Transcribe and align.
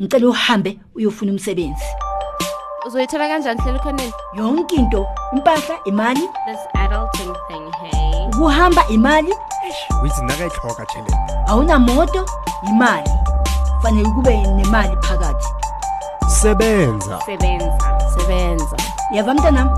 ngicela 0.00 0.28
uhambe 0.28 0.78
uyofuna 0.94 1.32
umsebenzi. 1.32 1.84
Uzoyithola 2.86 3.28
kanjani 3.28 3.60
hlela 3.60 3.78
ukhoneni 3.78 4.12
yonke 4.34 4.76
into 4.76 5.06
impahla 5.32 5.76
imali. 5.84 6.20
This 6.20 6.60
adulting 6.74 7.34
thing 7.48 7.70
hey. 7.80 8.26
Ukuhamba 8.26 8.88
imali. 8.88 9.32
Withi 10.02 10.22
nakayitlhoga 10.22 10.86
tšhelete 10.86 11.16
awunamoto 11.46 12.26
imali. 12.68 13.10
Fanele 13.82 14.08
kube 14.08 14.36
nemali 14.36 14.96
phakathi. 14.96 15.46
Sebenza. 16.28 17.20
Sebenza. 17.26 18.00
Sebenza. 18.18 18.76
Yava 19.12 19.34
mntanam? 19.34 19.76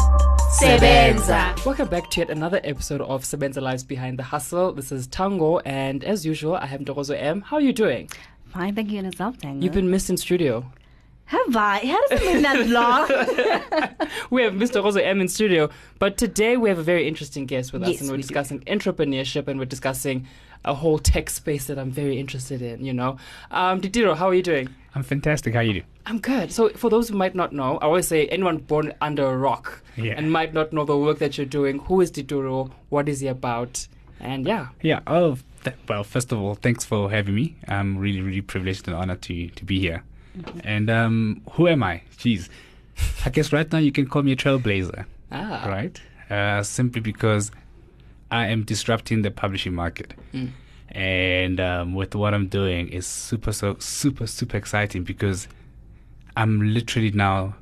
Sebenza. 0.51 1.55
Welcome 1.65 1.89
back 1.89 2.11
to 2.11 2.21
yet 2.21 2.31
another 2.31 2.61
episode 2.65 3.03
of 3.03 3.23
Sebenza 3.23 3.63
Lives 3.63 3.85
Behind 3.85 4.19
the 4.19 4.25
Hustle. 4.25 4.73
This 4.73 4.91
is 4.91 5.07
Tango, 5.07 5.59
and 5.61 6.03
as 6.03 6.27
usual, 6.27 6.57
I 6.57 6.67
have 6.67 6.81
Ndogozo 6.81 7.15
M. 7.17 7.43
How 7.43 7.57
are 7.59 7.63
you 7.63 7.73
doing? 7.73 8.11
Fine, 8.53 8.75
thank 8.75 8.91
you, 8.91 8.99
and 8.99 9.07
yourself, 9.07 9.39
Tango. 9.39 9.63
You've 9.65 9.75
been 9.75 9.91
missed 9.91 10.11
in 10.11 10.17
studio. 10.17 10.71
Have 11.27 11.55
I? 11.57 11.79
How 11.81 12.09
does 12.09 12.21
it 12.23 12.33
been 12.33 12.43
that 12.43 12.67
long? 12.79 13.99
We 14.31 14.43
have 14.43 14.55
Mr. 14.55 14.83
Rosa 14.83 15.05
M 15.07 15.21
in 15.21 15.29
studio, 15.29 15.69
but 15.99 16.17
today 16.17 16.57
we 16.57 16.69
have 16.71 16.79
a 16.79 16.83
very 16.83 17.07
interesting 17.07 17.45
guest 17.47 17.73
with 17.73 17.83
us, 17.83 17.89
Yes, 17.91 18.01
and 18.01 18.09
we're 18.11 18.17
we 18.17 18.23
do. 18.23 18.29
discussing 18.29 18.61
entrepreneurship 18.61 19.47
and 19.49 19.59
we're 19.59 19.65
discussing 19.67 20.27
a 20.65 20.75
whole 20.75 20.99
tech 20.99 21.29
space 21.31 21.67
that 21.67 21.79
I'm 21.79 21.91
very 21.91 22.19
interested 22.19 22.63
in. 22.63 22.85
You 22.85 22.93
know, 22.95 23.19
um, 23.51 23.81
Ditiro, 23.81 24.17
how 24.17 24.29
are 24.29 24.35
you 24.35 24.43
doing? 24.43 24.69
I'm 24.95 25.03
fantastic. 25.03 25.53
How 25.55 25.61
are 25.61 25.63
you 25.63 25.75
do? 25.75 25.83
I'm 26.07 26.19
good. 26.19 26.51
So, 26.51 26.71
for 26.71 26.89
those 26.91 27.11
who 27.11 27.17
might 27.17 27.35
not 27.35 27.53
know, 27.53 27.77
I 27.79 27.85
always 27.85 28.09
say 28.09 28.27
anyone 28.29 28.57
born 28.59 28.93
under 29.03 29.27
a 29.27 29.37
rock 29.37 29.83
Yeah. 29.97 30.15
and 30.17 30.33
might 30.33 30.55
not 30.55 30.73
know 30.73 30.85
the 30.85 30.97
work 30.97 31.19
that 31.19 31.37
you're 31.37 31.47
doing. 31.47 31.79
Who 31.81 32.01
is 32.01 32.11
Ditiro? 32.11 32.71
What 32.89 33.09
is 33.09 33.21
he 33.21 33.29
about? 33.29 33.87
And 34.21 34.47
yeah, 34.47 34.69
Yeah. 34.83 35.01
Oh, 35.07 35.37
th- 35.65 35.77
well. 35.89 36.05
First 36.05 36.33
of 36.33 36.41
all, 36.41 36.55
thanks 36.55 36.85
for 36.85 37.11
having 37.11 37.35
me. 37.35 37.57
I'm 37.67 37.99
really, 37.99 38.21
really 38.21 38.41
privileged 38.41 38.89
and 38.89 38.97
honored 38.97 39.23
to 39.23 39.49
to 39.49 39.65
be 39.65 39.81
here. 39.81 40.03
And 40.65 40.89
um, 40.91 41.43
who 41.53 41.69
am 41.69 41.83
I? 41.83 42.03
Jeez. 42.17 42.49
I 43.25 43.31
guess 43.31 43.53
right 43.53 43.71
now 43.71 43.79
you 43.79 43.93
can 43.93 44.07
call 44.07 44.23
me 44.23 44.33
a 44.33 44.37
trailblazer, 44.37 45.05
ah, 45.33 45.67
right? 45.69 46.01
Uh, 46.31 46.63
simply 46.63 47.01
because 47.01 47.51
I 48.31 48.47
am 48.47 48.65
disrupting 48.65 49.23
the 49.23 49.31
publishing 49.31 49.75
market. 49.75 50.15
Mm. 50.33 50.51
And 50.91 51.61
um, 51.61 51.95
with 51.95 52.15
what 52.15 52.35
I'm 52.35 52.49
doing 52.49 52.89
is 52.89 53.07
super, 53.07 53.53
so 53.53 53.77
super, 53.79 54.27
super 54.27 54.57
exciting 54.57 55.05
because 55.05 55.49
I'm 56.37 56.73
literally 56.73 57.11
now 57.11 57.57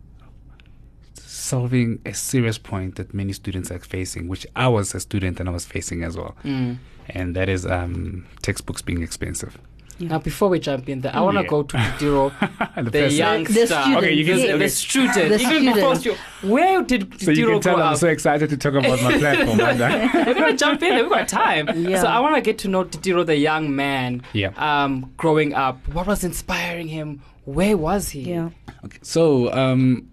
solving 1.26 2.00
a 2.06 2.14
serious 2.14 2.58
point 2.58 2.96
that 2.96 3.12
many 3.14 3.32
students 3.32 3.70
are 3.70 3.78
facing, 3.78 4.28
which 4.28 4.46
I 4.56 4.68
was 4.68 4.94
a 4.94 5.00
student 5.00 5.40
and 5.40 5.48
I 5.48 5.52
was 5.52 5.64
facing 5.66 6.02
as 6.04 6.16
well. 6.16 6.36
Mm. 6.44 6.78
And 7.10 7.36
that 7.36 7.48
is 7.48 7.66
um, 7.66 8.26
textbooks 8.42 8.82
being 8.82 9.02
expensive. 9.02 9.58
Now, 9.98 10.18
before 10.18 10.50
we 10.50 10.58
jump 10.60 10.90
in 10.90 11.00
there, 11.00 11.14
I 11.16 11.20
want 11.22 11.36
to 11.38 11.42
Yeah. 11.42 11.48
go 11.48 11.62
to 11.62 11.76
Ditiro, 11.78 12.32
And 12.76 12.86
the, 12.86 12.90
person- 13.00 13.16
youngster. 13.16 13.54
The 13.60 13.66
student, 13.66 13.96
Okay, 13.96 14.12
you 14.12 14.24
can 14.26 14.34
the, 14.36 14.40
say- 14.42 14.48
the 14.48 14.54
okay. 14.56 14.68
student. 14.68 15.14
The 15.14 15.40
Even 15.40 15.74
before 15.74 15.94
student. 15.96 16.20
stu- 16.40 16.48
where 16.48 16.82
did 16.82 17.20
So 17.22 17.30
you 17.30 17.46
can 17.46 17.60
tell 17.62 17.76
grow 17.76 17.84
I'm 17.86 17.92
up? 17.94 17.98
so 17.98 18.08
excited 18.08 18.50
to 18.50 18.56
talk 18.58 18.74
about 18.74 19.00
my 19.02 19.16
platform. 19.22 19.58
aren't 19.60 19.80
I? 19.80 20.10
We're 20.26 20.34
gonna 20.34 20.56
jump 20.56 20.82
in. 20.82 20.96
We've 20.96 21.08
got 21.08 21.28
time. 21.28 21.68
Yeah. 21.88 22.02
So 22.02 22.08
I 22.08 22.20
want 22.20 22.34
to 22.34 22.42
get 22.42 22.58
to 22.58 22.68
know 22.68 22.84
Ditiro, 22.84 23.24
the 23.24 23.36
young 23.38 23.74
man. 23.74 24.22
Yeah. 24.34 24.50
Um, 24.58 25.12
growing 25.16 25.54
up, 25.54 25.78
what 25.88 26.06
was 26.06 26.24
inspiring 26.24 26.88
him? 26.88 27.22
Where 27.46 27.76
was 27.78 28.10
he? 28.10 28.20
yeah. 28.32 28.50
Okay, 28.84 28.98
so 29.00 29.50
um, 29.54 30.10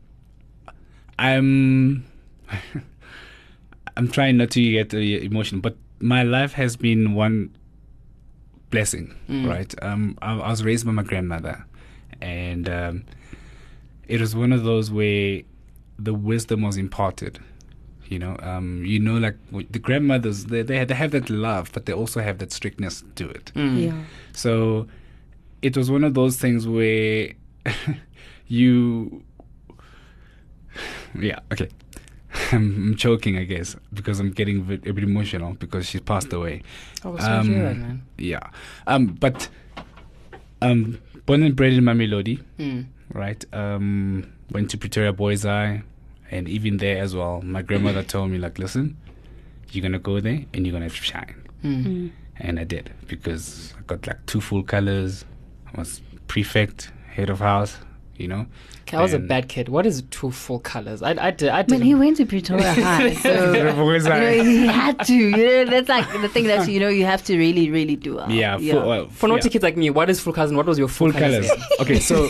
I'm 1.20 2.06
I'm 3.98 4.08
trying 4.10 4.38
not 4.38 4.52
to 4.52 4.72
get 4.72 4.94
uh, 4.94 4.98
emotional, 4.98 5.62
but 5.62 5.78
my 6.00 6.24
life 6.24 6.54
has 6.54 6.76
been 6.76 7.14
one 7.14 7.56
blessing, 8.72 9.16
Mm. 9.30 9.48
right? 9.48 9.74
Um, 9.84 10.18
I, 10.22 10.34
I 10.40 10.50
was 10.50 10.64
raised 10.64 10.86
by 10.86 10.92
my 10.92 11.04
grandmother, 11.04 11.66
and 12.22 12.68
um, 12.68 13.04
it 14.08 14.20
was 14.20 14.36
one 14.36 14.52
of 14.52 14.64
those 14.64 14.90
where 14.92 15.42
the 16.00 16.14
wisdom 16.14 16.62
was 16.64 16.76
imparted. 16.78 17.40
You 18.10 18.20
know, 18.20 18.36
um, 18.42 18.84
you 18.86 19.00
know, 19.00 19.18
like 19.18 19.38
the 19.72 19.80
grandmothers, 19.80 20.46
they 20.46 20.62
they, 20.64 20.84
they 20.86 20.94
have 20.96 21.12
that 21.12 21.30
love, 21.30 21.72
but 21.74 21.86
they 21.86 21.94
also 21.94 22.22
have 22.22 22.40
that 22.40 22.52
strictness 22.52 23.04
to 23.16 23.30
it. 23.30 23.52
Mm. 23.56 23.86
Yeah. 23.86 24.04
So 24.34 24.88
it 25.62 25.78
was 25.78 25.90
one 25.90 26.04
of 26.04 26.14
those 26.16 26.38
things 26.38 26.68
where 26.68 27.32
you. 28.48 29.24
Yeah, 31.20 31.40
okay. 31.52 31.70
I'm, 32.52 32.88
I'm 32.90 32.96
choking, 32.96 33.38
I 33.38 33.44
guess, 33.44 33.76
because 33.94 34.20
I'm 34.20 34.32
getting 34.32 34.60
a 34.60 34.64
bit, 34.64 34.88
a 34.88 34.94
bit 34.94 35.04
emotional 35.04 35.54
because 35.54 35.88
she 35.88 36.00
passed 36.00 36.34
away. 36.34 36.64
Oh, 37.06 37.18
sorry 37.18 37.44
to 37.46 37.50
hear 37.54 37.64
that, 37.64 37.72
Um, 37.74 37.82
man. 37.82 38.02
Yeah. 38.18 38.40
Um, 38.88 39.08
but 39.08 39.50
um, 40.62 41.00
born 41.26 41.44
and 41.44 41.56
bred 41.56 41.74
in 41.74 41.84
Mamelodi, 41.84 42.42
Mm. 42.60 42.86
right? 43.14 43.44
Um, 43.54 44.32
went 44.52 44.70
to 44.72 44.78
Pretoria 44.78 45.14
Boys 45.14 45.44
High, 45.44 45.84
and 46.32 46.48
even 46.50 46.78
there 46.78 46.98
as 47.02 47.16
well, 47.16 47.42
my 47.42 47.62
grandmother 47.62 48.04
told 48.14 48.32
me, 48.32 48.38
like, 48.38 48.58
listen, 48.58 48.98
you're 49.72 49.84
gonna 49.84 50.00
go 50.00 50.20
there 50.20 50.46
and 50.54 50.66
you're 50.66 50.74
gonna 50.74 50.90
shine 50.90 51.36
Mm. 51.64 52.12
and 52.38 52.60
I 52.60 52.64
did 52.64 52.92
because 53.08 53.74
I 53.78 53.82
got 53.84 54.06
like 54.08 54.26
two 54.26 54.42
full 54.42 54.64
colors. 54.64 55.24
I 55.74 55.80
was 55.80 56.02
prefect, 56.28 56.92
head 57.08 57.30
of 57.30 57.40
house, 57.40 57.78
you 58.18 58.28
know. 58.28 58.46
Okay, 58.82 58.98
I 58.98 59.02
was 59.02 59.14
a 59.14 59.20
bad 59.20 59.48
kid. 59.48 59.70
What 59.70 59.86
is 59.86 60.04
two 60.12 60.30
full 60.30 60.60
colors? 60.60 61.02
I, 61.02 61.12
I 61.12 61.32
did. 61.32 61.50
I 61.50 61.60
I 61.60 61.62
did. 61.62 61.72
mean, 61.80 61.82
he 61.82 61.96
went 61.96 62.18
to 62.18 62.26
Pretoria 62.26 62.74
High, 62.74 63.14
so 63.14 63.76
Boys 63.76 64.04
you 64.04 64.10
know, 64.10 64.44
he 64.44 64.68
had 64.68 65.00
to. 65.06 65.14
You 65.14 65.32
know, 65.32 65.66
that's 65.66 65.90
like 65.90 66.12
the 66.22 66.28
thing 66.28 66.46
that 66.48 66.68
you 66.70 66.80
know 66.80 66.90
you 66.90 67.06
have 67.06 67.24
to 67.26 67.38
really, 67.38 67.72
really 67.72 67.96
do. 67.96 68.16
Well. 68.16 68.30
yeah, 68.30 68.58
full, 68.58 68.88
well, 68.88 69.08
For 69.08 69.28
naughty 69.28 69.48
yeah, 69.48 69.54
kids 69.54 69.64
like 69.64 69.78
me, 69.78 69.90
what 69.90 70.10
is 70.10 70.20
full 70.20 70.34
colors 70.34 70.50
and 70.52 70.58
what 70.58 70.66
was 70.66 70.78
your 70.78 70.90
full, 70.90 71.12
full 71.12 71.20
colors. 71.20 71.50
okay, 71.80 72.00
so 72.00 72.30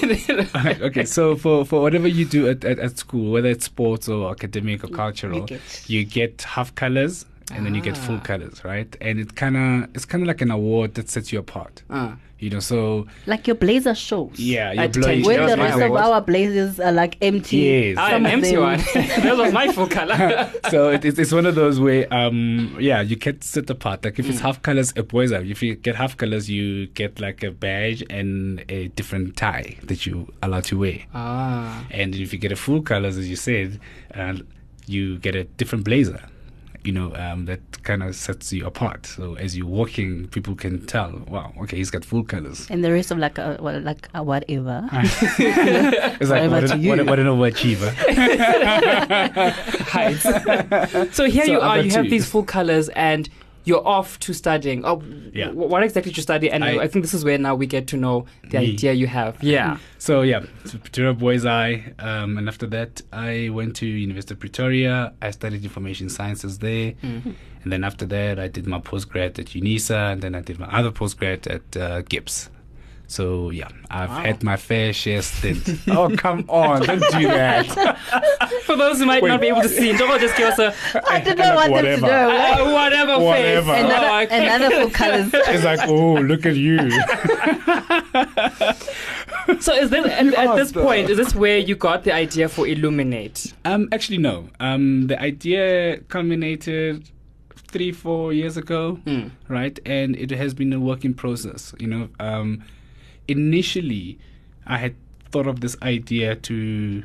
okay, 0.82 1.06
so 1.06 1.36
for 1.36 1.66
for 1.66 1.82
whatever 1.82 2.08
you 2.08 2.26
do 2.26 2.48
at, 2.50 2.64
at, 2.64 2.80
at 2.80 2.98
school, 2.98 3.32
whether 3.32 3.50
it's 3.50 3.66
sports 3.66 4.08
or 4.08 4.30
academic 4.32 4.84
or 4.84 4.88
cultural, 4.88 5.50
you 5.50 5.60
you 5.88 6.06
get- 6.06 6.38
get, 6.38 6.42
half 6.44 6.74
colors 6.76 7.26
and 7.56 7.66
then 7.66 7.76
you 7.76 7.82
get 7.82 7.98
full 7.98 8.16
Ah. 8.18 8.20
colors, 8.22 8.64
right? 8.66 8.96
And 9.02 9.20
it 9.20 9.36
kind 9.36 9.56
of 9.58 9.90
it's 9.96 10.06
kind 10.06 10.24
of 10.24 10.28
like 10.28 10.42
an 10.42 10.52
award 10.52 10.94
that 10.96 11.10
sets 11.10 11.32
you 11.32 11.40
apart, 11.40 11.84
Uh, 11.90 12.14
you 12.40 12.50
know. 12.50 12.60
So 12.60 13.08
Like 13.26 13.48
your 13.48 13.56
blazer 13.56 13.96
shows. 13.96 14.38
yeah, 14.38 14.72
your 14.74 14.90
blazer. 14.90 15.00
blow 15.00 15.12
10, 15.14 15.24
When 15.26 15.48
the 15.50 15.64
rest 15.64 15.82
of 15.82 15.92
our 15.96 16.22
blazers 16.22 16.80
are 16.80 16.92
like 16.92 17.18
empty. 17.22 17.58
Yes. 17.58 17.98
I 17.98 18.12
Some 18.12 18.26
am 18.26 18.32
empty 18.34 18.52
them- 18.52 18.62
one. 18.62 18.80
that 18.94 19.36
was 19.38 19.54
my 19.54 19.72
full 19.72 19.88
color. 19.88 20.52
so 20.70 20.90
it, 20.90 21.06
it's, 21.06 21.20
it's 21.20 21.32
one 21.32 21.46
of 21.46 21.56
those 21.56 21.80
where 21.80 22.06
um 22.14 22.76
yeah 22.80 23.02
you 23.02 23.16
get 23.16 23.44
set 23.44 23.70
apart 23.70 24.04
like 24.04 24.20
if 24.20 24.26
Mm. 24.26 24.30
it's 24.32 24.40
half 24.42 24.62
colors 24.62 24.94
a 24.96 25.04
boys 25.04 25.32
out 25.32 25.46
if 25.46 25.62
you 25.64 25.76
get 25.76 25.96
half 25.96 26.18
colors 26.18 26.50
you 26.50 26.88
get 26.88 27.20
like 27.20 27.44
a 27.44 27.52
badge 27.52 28.04
and 28.10 28.64
a 28.70 28.88
different 28.90 29.36
tie 29.38 29.78
that 29.84 30.06
you 30.06 30.28
allowed 30.42 30.64
to 30.66 30.78
wear 30.80 31.00
ah. 31.14 31.86
and 31.92 32.16
if 32.16 32.34
you 32.34 32.40
get 32.40 32.52
a 32.52 32.56
full 32.56 32.82
colors 32.82 33.18
as 33.18 33.30
you 33.30 33.36
said 33.36 33.80
uh, 34.16 34.34
you 34.88 35.18
get 35.20 35.36
a 35.36 35.44
different 35.60 35.84
blazer 35.86 36.20
you 36.84 36.92
know 36.92 37.14
um, 37.16 37.46
that 37.46 37.60
kind 37.84 38.04
of 38.04 38.16
sets 38.16 38.52
you 38.52 38.66
apart 38.66 39.06
so 39.06 39.36
as 39.36 39.56
you're 39.58 39.68
walking 39.68 40.28
people 40.30 40.56
can 40.56 40.86
tell 40.86 41.12
wow 41.28 41.54
okay 41.62 41.78
he's 41.78 41.92
got 41.92 42.04
full 42.04 42.24
colors 42.24 42.68
And 42.70 42.84
the 42.84 42.92
rest 42.92 43.12
of 43.12 43.18
like 43.18 43.38
a, 43.38 43.58
well, 43.62 43.80
like 43.82 44.10
a 44.14 44.24
whatever. 44.24 44.88
it's 44.94 46.30
like 46.30 46.50
Whatever 46.50 46.52
what, 46.62 46.68
to 46.68 46.74
an, 46.74 46.82
you. 46.82 46.90
what, 46.90 47.06
what 47.06 47.20
an 47.20 47.28
overachiever 47.28 47.94
heights. 49.94 51.16
so 51.16 51.26
here 51.26 51.46
So 51.46 51.52
you 51.52 51.60
are. 51.60 51.80
You 51.80 51.92
have 51.92 52.06
two. 52.06 52.10
these 52.10 52.28
full 52.28 52.44
colors, 52.44 52.90
and 52.90 53.30
you're 53.66 53.86
off 53.88 54.20
to 54.20 54.34
studying. 54.34 54.84
Oh, 54.86 55.02
Yeah. 55.34 55.50
What 55.52 55.84
exactly 55.84 56.12
did 56.12 56.18
you 56.18 56.24
study? 56.24 56.50
And 56.52 56.64
I, 56.64 56.84
I- 56.84 56.88
think 56.88 57.04
this 57.06 57.14
is 57.14 57.24
where 57.24 57.38
now 57.38 57.56
we 57.56 57.66
get 57.68 57.88
to 57.88 57.98
know 57.98 58.26
the 58.50 58.60
Me. 58.60 58.74
idea 58.74 58.94
you 58.94 59.08
have. 59.08 59.42
Yeah. 59.42 59.78
So 59.98 60.22
yeah, 60.22 60.42
Pretoria 60.84 61.14
Boys 61.14 61.44
High, 61.44 61.94
um, 62.00 62.38
and 62.38 62.48
after 62.48 62.68
that, 62.68 63.02
I 63.12 63.50
went 63.52 63.76
to 63.78 63.86
University 63.86 64.34
of 64.34 64.40
Pretoria. 64.40 65.14
I 65.22 65.32
studied 65.32 65.64
information 65.64 66.10
sciences 66.10 66.60
there, 66.60 66.92
Mm-hmm. 67.04 67.32
and 67.64 67.72
then 67.72 67.84
after 67.84 68.06
that, 68.08 68.40
I 68.40 68.48
did 68.50 68.68
my 68.68 68.80
postgrad 68.80 69.40
at 69.40 69.48
UNISA, 69.48 70.12
and 70.14 70.22
then 70.22 70.36
I 70.36 70.42
did 70.42 70.60
my 70.60 70.68
other 70.68 70.92
postgrad 70.92 71.48
at 71.50 71.78
uh, 71.78 72.02
GIBS. 72.04 72.50
So 73.14 73.52
yeah, 73.52 73.68
I've 73.92 74.10
Wow. 74.10 74.22
had 74.26 74.44
my 74.44 74.58
fair 74.58 74.92
share 74.92 75.22
stint. 75.22 75.62
oh 75.90 76.10
come 76.18 76.46
on, 76.50 76.82
don't 76.82 77.00
do 77.12 77.28
that. 77.28 77.68
For 78.66 78.76
those 78.76 78.98
who 79.00 79.06
might 79.06 79.24
not 79.24 79.40
be 79.40 79.48
able 79.50 79.62
to 79.62 79.70
see, 79.70 79.92
Ndogo 79.92 80.20
just 80.20 80.36
give 80.36 80.48
us 80.50 80.58
a 80.60 80.74
I 81.08 81.20
did 81.20 81.38
not 81.38 81.56
want 81.56 81.74
them 81.74 82.00
to 82.00 82.02
Whatever. 82.02 82.08
know. 82.08 82.28
Like, 82.30 82.60
uh, 82.60 82.74
whatever, 82.74 83.20
Whatever. 83.20 83.74
face. 83.74 83.86
another, 83.86 84.08
Oh, 84.14 84.20
okay. 84.24 84.46
another 84.56 84.70
full 84.78 84.90
colors. 85.02 85.30
It's 85.34 85.64
like, 85.64 85.80
oh, 85.88 86.14
look 86.16 86.46
at 86.48 86.56
you. 86.56 86.78
So 89.60 89.74
is 89.74 89.90
this 89.90 90.06
at, 90.06 90.28
at 90.34 90.56
this 90.56 90.70
asked, 90.70 90.74
point? 90.74 91.10
Is 91.10 91.18
this 91.18 91.36
where 91.36 91.58
you 91.60 91.76
got 91.76 92.04
the 92.06 92.14
idea 92.14 92.48
for 92.50 92.66
Illuminate? 92.68 93.54
Um, 93.66 93.90
actually, 93.92 94.18
no. 94.20 94.50
Um, 94.60 95.08
the 95.08 95.22
idea 95.22 96.00
culminated 96.08 97.10
three, 97.68 97.92
four 97.92 98.34
years 98.34 98.56
ago, 98.58 99.00
Mm. 99.06 99.32
right? 99.50 99.78
And 99.86 100.16
it 100.16 100.32
has 100.32 100.54
been 100.54 100.72
a 100.74 100.80
working 100.80 101.14
process. 101.14 101.74
You 101.80 101.88
know, 101.88 102.10
um, 102.20 102.64
initially, 103.28 104.20
I 104.66 104.78
had 104.78 104.96
thought 105.32 105.48
of 105.48 105.62
this 105.62 105.76
idea 105.82 106.36
to 106.36 107.04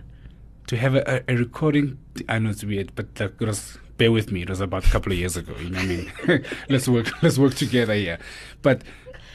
to 0.67 0.77
have 0.77 0.95
a, 0.95 1.25
a, 1.27 1.35
recording. 1.37 1.99
I 2.29 2.39
know 2.39 2.51
it's 2.51 2.63
weird, 2.63 2.93
but 2.95 3.07
like, 3.19 3.41
it 3.41 3.47
was 3.47 3.79
bear 3.97 4.13
with 4.13 4.31
me. 4.31 4.43
It 4.43 4.51
was 4.51 4.61
about 4.61 4.87
a 4.87 4.91
couple 4.91 5.13
of 5.13 5.19
years 5.19 5.37
ago. 5.37 5.55
You 5.57 5.71
know 5.71 5.79
what 5.79 5.85
I 5.85 6.37
mean? 6.37 6.45
let's 6.69 6.89
work. 6.89 7.11
Let's 7.23 7.39
work 7.39 7.55
together 7.55 7.95
here. 7.95 8.19
But 8.63 8.83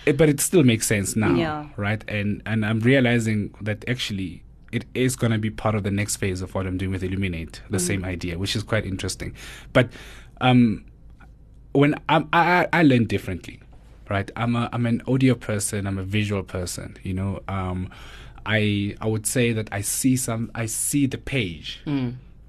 but 0.05 0.29
it 0.29 0.39
still 0.41 0.63
makes 0.63 0.85
sense 0.85 1.15
now, 1.15 1.33
Yeah. 1.33 1.67
right? 1.77 2.03
And 2.07 2.41
and 2.45 2.65
I'm 2.65 2.79
realizing 2.81 3.53
that 3.61 3.87
actually 3.87 4.43
it 4.71 4.85
is 4.93 5.15
going 5.15 5.31
to 5.31 5.37
be 5.37 5.49
part 5.49 5.75
of 5.75 5.83
the 5.83 5.91
next 5.91 6.17
phase 6.17 6.41
of 6.41 6.53
what 6.55 6.65
I'm 6.65 6.77
doing 6.77 6.91
with 6.91 7.03
Illuminate, 7.03 7.61
the 7.69 7.79
same 7.79 8.03
idea, 8.03 8.37
which 8.39 8.55
is 8.55 8.63
quite 8.63 8.85
interesting. 8.85 9.33
But 9.71 9.89
um, 10.41 10.83
when 11.73 11.95
I'm, 12.09 12.27
I 12.33 12.63
I 12.73 12.79
I 12.79 12.83
learn 12.83 13.05
differently, 13.05 13.59
right? 14.09 14.29
I'm 14.35 14.55
a 14.55 14.69
I'm 14.73 14.85
an 14.85 15.01
audio 15.07 15.35
person. 15.35 15.87
I'm 15.87 15.97
a 15.97 16.03
visual 16.03 16.43
person. 16.43 16.97
You 17.03 17.13
know, 17.13 17.41
um, 17.47 17.89
I 18.45 18.95
I 19.01 19.07
would 19.07 19.25
say 19.25 19.53
that 19.53 19.69
I 19.71 19.81
see 19.81 20.15
some 20.17 20.51
I 20.55 20.65
see 20.67 21.05
the 21.07 21.17
page 21.17 21.81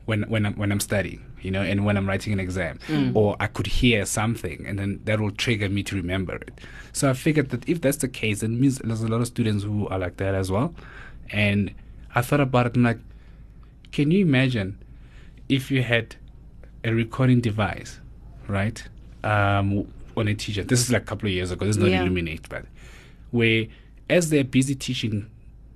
when 0.07 0.23
when 0.25 0.45
I'm 0.47 0.55
when 0.55 0.71
I'm 0.73 0.81
studying, 0.81 1.25
you 1.41 1.51
know, 1.51 1.63
and 1.63 1.85
when 1.85 1.97
I'm 1.97 2.07
writing 2.09 2.33
an 2.33 2.41
exam, 2.41 2.79
or 3.15 3.37
I 3.41 3.47
could 3.47 3.67
hear 3.67 4.05
something, 4.05 4.65
and 4.67 4.79
then 4.79 5.01
that 5.05 5.21
will 5.21 5.31
trigger 5.31 5.69
me 5.69 5.83
to 5.85 5.97
remember 5.97 6.35
it. 6.37 6.61
So 6.93 7.09
I 7.11 7.13
figured 7.15 7.51
that 7.51 7.69
if 7.69 7.81
that's 7.81 7.99
the 7.99 8.09
case, 8.09 8.43
it 8.43 8.49
means 8.49 8.79
there's 8.79 9.03
a 9.03 9.09
lot 9.09 9.21
of 9.21 9.27
students 9.29 9.65
who 9.65 9.89
are 9.89 9.99
like 9.99 10.17
that 10.19 10.35
as 10.35 10.51
well. 10.51 10.75
And 11.31 11.73
I 12.15 12.23
thought 12.23 12.41
about 12.41 12.67
it. 12.67 12.77
I'm 12.77 12.83
like, 12.83 12.99
can 13.93 14.11
you 14.11 14.21
imagine 14.21 14.79
if 15.49 15.71
you 15.71 15.83
had 15.83 16.17
a 16.85 16.93
recording 16.93 17.41
device, 17.41 17.99
right, 18.47 18.83
um, 19.23 19.87
on 20.17 20.29
a 20.29 20.35
teacher? 20.35 20.63
This 20.65 20.81
is 20.81 20.91
like 20.91 21.03
a 21.03 21.05
couple 21.07 21.29
of 21.29 21.33
years 21.35 21.51
ago. 21.51 21.67
This 21.67 21.77
is 21.77 21.83
not 21.83 21.91
Yeah. 21.91 22.03
Illuminate, 22.03 22.49
but 22.49 22.67
where 23.31 23.67
as 24.09 24.31
they're 24.31 24.45
busy 24.45 24.75
teaching, 24.75 25.31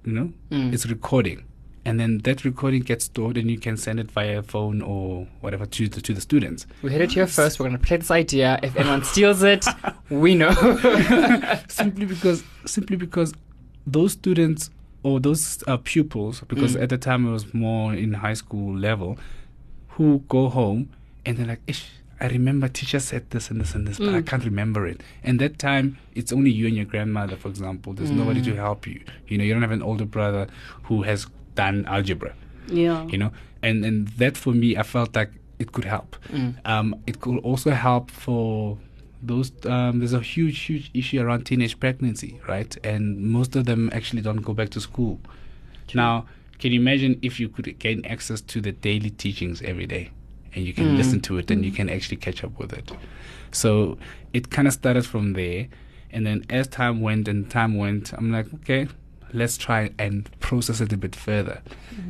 you 0.05 0.13
know, 0.13 0.33
it's 0.51 0.87
recording, 0.87 1.45
and 1.85 1.99
then 1.99 2.19
that 2.19 2.45
recording 2.45 2.83
gets 2.83 3.07
stored, 3.07 3.37
and 3.37 3.51
you 3.51 3.59
can 3.59 3.77
send 3.77 3.99
it 4.01 4.11
via 4.11 4.43
phone 4.43 4.83
or 4.83 5.27
whatever 5.41 5.67
to 5.67 5.89
the 5.89 6.01
to 6.01 6.13
the 6.15 6.21
students. 6.21 6.67
We 6.83 6.93
heard 6.93 7.01
it 7.03 7.13
here 7.13 7.27
first. 7.27 7.59
We're 7.59 7.69
going 7.69 7.79
to 7.79 7.87
play 7.87 7.97
this 7.97 8.11
idea. 8.11 8.59
If 8.63 8.77
anyone 8.77 9.03
steals 9.05 9.43
it, 9.43 9.65
we 10.11 10.35
know. 10.35 10.53
simply 11.69 12.07
because 12.07 12.43
simply 12.67 12.97
because 12.97 13.33
those 13.87 14.13
students 14.13 14.71
or 15.03 15.21
those 15.21 15.63
uh, 15.67 15.77
pupils 15.79 16.43
because 16.49 16.77
at 16.77 16.89
the 16.91 16.99
time 16.99 17.27
it 17.27 17.31
was 17.31 17.55
more 17.55 17.95
in 17.95 18.13
high 18.15 18.35
school 18.35 18.77
level 18.77 19.17
who 19.91 20.23
go 20.29 20.49
home 20.49 20.91
and 21.25 21.37
they're 21.39 21.47
like 21.47 21.61
Ish, 21.67 21.87
I 22.21 22.27
remember 22.29 22.67
teacher 22.69 22.99
said 22.99 23.31
this 23.31 23.51
and 23.51 23.61
this 23.61 23.75
and 23.75 23.87
this 23.87 23.99
but 23.99 24.15
I 24.15 24.23
can't 24.23 24.45
remember 24.45 24.87
it. 24.87 25.03
And 25.23 25.39
that 25.41 25.59
time 25.59 25.99
it's 26.15 26.33
only 26.33 26.51
you 26.51 26.67
and 26.67 26.77
your 26.77 26.85
grandmother 26.85 27.37
for 27.37 27.49
example. 27.49 27.93
There's 27.93 28.11
nobody 28.11 28.43
to 28.43 28.55
help 28.57 28.87
you. 28.87 29.01
You 29.29 29.39
know 29.39 29.45
you 29.45 29.53
don't 29.53 29.63
have 29.63 29.71
an 29.71 29.83
older 29.83 30.05
brother 30.05 30.49
who 30.85 31.03
has 31.03 31.27
done 31.55 31.85
algebra. 31.87 32.35
Yeah. 32.69 33.07
you 33.07 33.19
know? 33.19 33.33
And 33.63 33.85
and 33.85 34.09
that 34.19 34.37
for 34.37 34.53
me 34.53 34.77
i 34.77 34.83
felt 34.83 35.15
like 35.17 35.31
it 35.59 35.73
could 35.73 35.85
help. 35.85 36.17
Um 36.65 36.95
it 37.07 37.21
could 37.21 37.39
also 37.39 37.71
help 37.71 38.11
for 38.11 38.79
those 39.23 39.51
um 39.67 39.99
there's 39.99 40.13
a 40.13 40.21
huge 40.21 40.59
huge 40.61 40.91
issue 40.95 41.21
around 41.21 41.45
teenage 41.45 41.79
pregnancy 41.81 42.41
right? 42.49 42.77
And 42.85 43.19
most 43.21 43.57
of 43.57 43.65
them 43.65 43.91
actually 43.93 44.23
don't 44.23 44.43
go 44.43 44.55
back 44.55 44.71
to 44.71 44.81
school. 44.81 45.21
Now 45.95 46.27
can 46.59 46.73
you 46.73 46.81
imagine 46.81 47.19
if 47.23 47.39
you 47.41 47.49
could 47.49 47.79
gain 47.79 48.05
access 48.05 48.41
to 48.41 48.61
the 48.61 48.73
daily 48.73 49.11
teachings 49.11 49.63
every 49.63 49.87
day 49.87 50.11
and 50.55 50.65
you 50.65 50.73
can 50.73 50.97
listen 50.97 51.21
to 51.21 51.39
it 51.39 51.51
and 51.51 51.65
you 51.65 51.73
can 51.73 51.89
actually 51.89 52.17
catch 52.17 52.43
up 52.43 52.59
with 52.59 52.73
it. 52.73 52.91
So 53.51 53.99
it 54.33 54.51
kind 54.51 54.69
of 54.69 54.75
started 54.75 55.07
from 55.07 55.33
there 55.35 55.69
and 56.11 56.27
then 56.27 56.45
as 56.51 56.67
time 56.69 57.01
went 57.01 57.29
and 57.29 57.51
time 57.51 57.77
went 57.77 58.13
i'm 58.15 58.33
like 58.33 58.53
okay 58.55 58.89
let's 59.33 59.57
try 59.59 59.91
and 59.99 60.29
process 60.41 60.81
it 60.81 60.91
a 60.91 60.97
bit 60.97 61.15
further. 61.15 61.61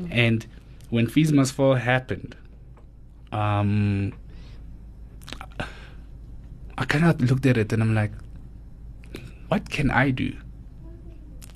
And 0.09 0.47
when 0.89 1.09
fees 1.09 1.33
must 1.33 1.53
fall 1.53 1.75
happened 1.75 2.37
um 3.33 4.13
i 6.79 6.85
kind 6.85 7.05
of 7.05 7.21
looked 7.21 7.45
at 7.45 7.57
it 7.57 7.73
and 7.73 7.83
i'm 7.83 7.95
like 7.95 8.13
what 9.49 9.69
can 9.69 9.91
i 9.91 10.11
do? 10.11 10.37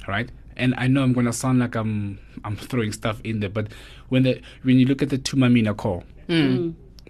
Right? 0.08 0.30
And 0.56 0.74
i 0.76 0.86
know 0.88 1.02
i'm 1.02 1.12
going 1.12 1.26
to 1.26 1.32
sound 1.32 1.60
like 1.60 1.76
i'm 1.76 2.18
i'm 2.44 2.56
throwing 2.56 2.92
stuff 2.92 3.20
in 3.22 3.40
there 3.40 3.48
but 3.48 3.68
when 4.08 4.24
the 4.24 4.42
when 4.62 4.78
you 4.78 4.86
look 4.86 5.00
at 5.00 5.10
the 5.10 5.18
Thuma 5.18 5.50
Mina 5.50 5.74
call 5.74 6.02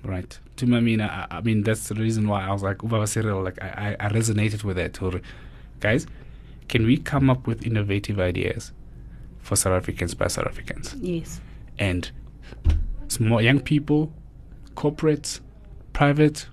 right 0.05 0.39
Thuma 0.57 0.83
Mina 0.83 1.27
I, 1.31 1.39
I 1.39 1.41
mean 1.43 1.63
that's 1.63 1.89
the 1.89 1.95
reason 1.95 2.27
why 2.29 2.45
i 2.47 2.53
was 2.53 2.63
like 2.63 2.79
Ubaba 2.79 3.07
Cyril, 3.09 3.43
like 3.43 3.63
I, 3.63 3.97
I 4.01 4.07
i 4.07 4.09
resonated 4.11 4.65
with 4.65 4.77
that 4.77 5.01
or 5.03 5.21
guys 5.81 6.07
can 6.69 6.85
we 6.87 6.97
come 6.97 7.31
up 7.31 7.47
with 7.47 7.65
innovative 7.67 8.19
ideas 8.19 8.73
for 9.41 9.57
south 9.57 9.75
africans 9.75 10.15
by 10.15 10.27
south 10.29 10.47
africans 10.47 10.95
Yes. 11.01 11.41
and 11.79 12.11
small 13.09 13.43
young 13.43 13.61
people, 13.61 14.11
corporates, 14.75 15.41
private, 15.93 16.47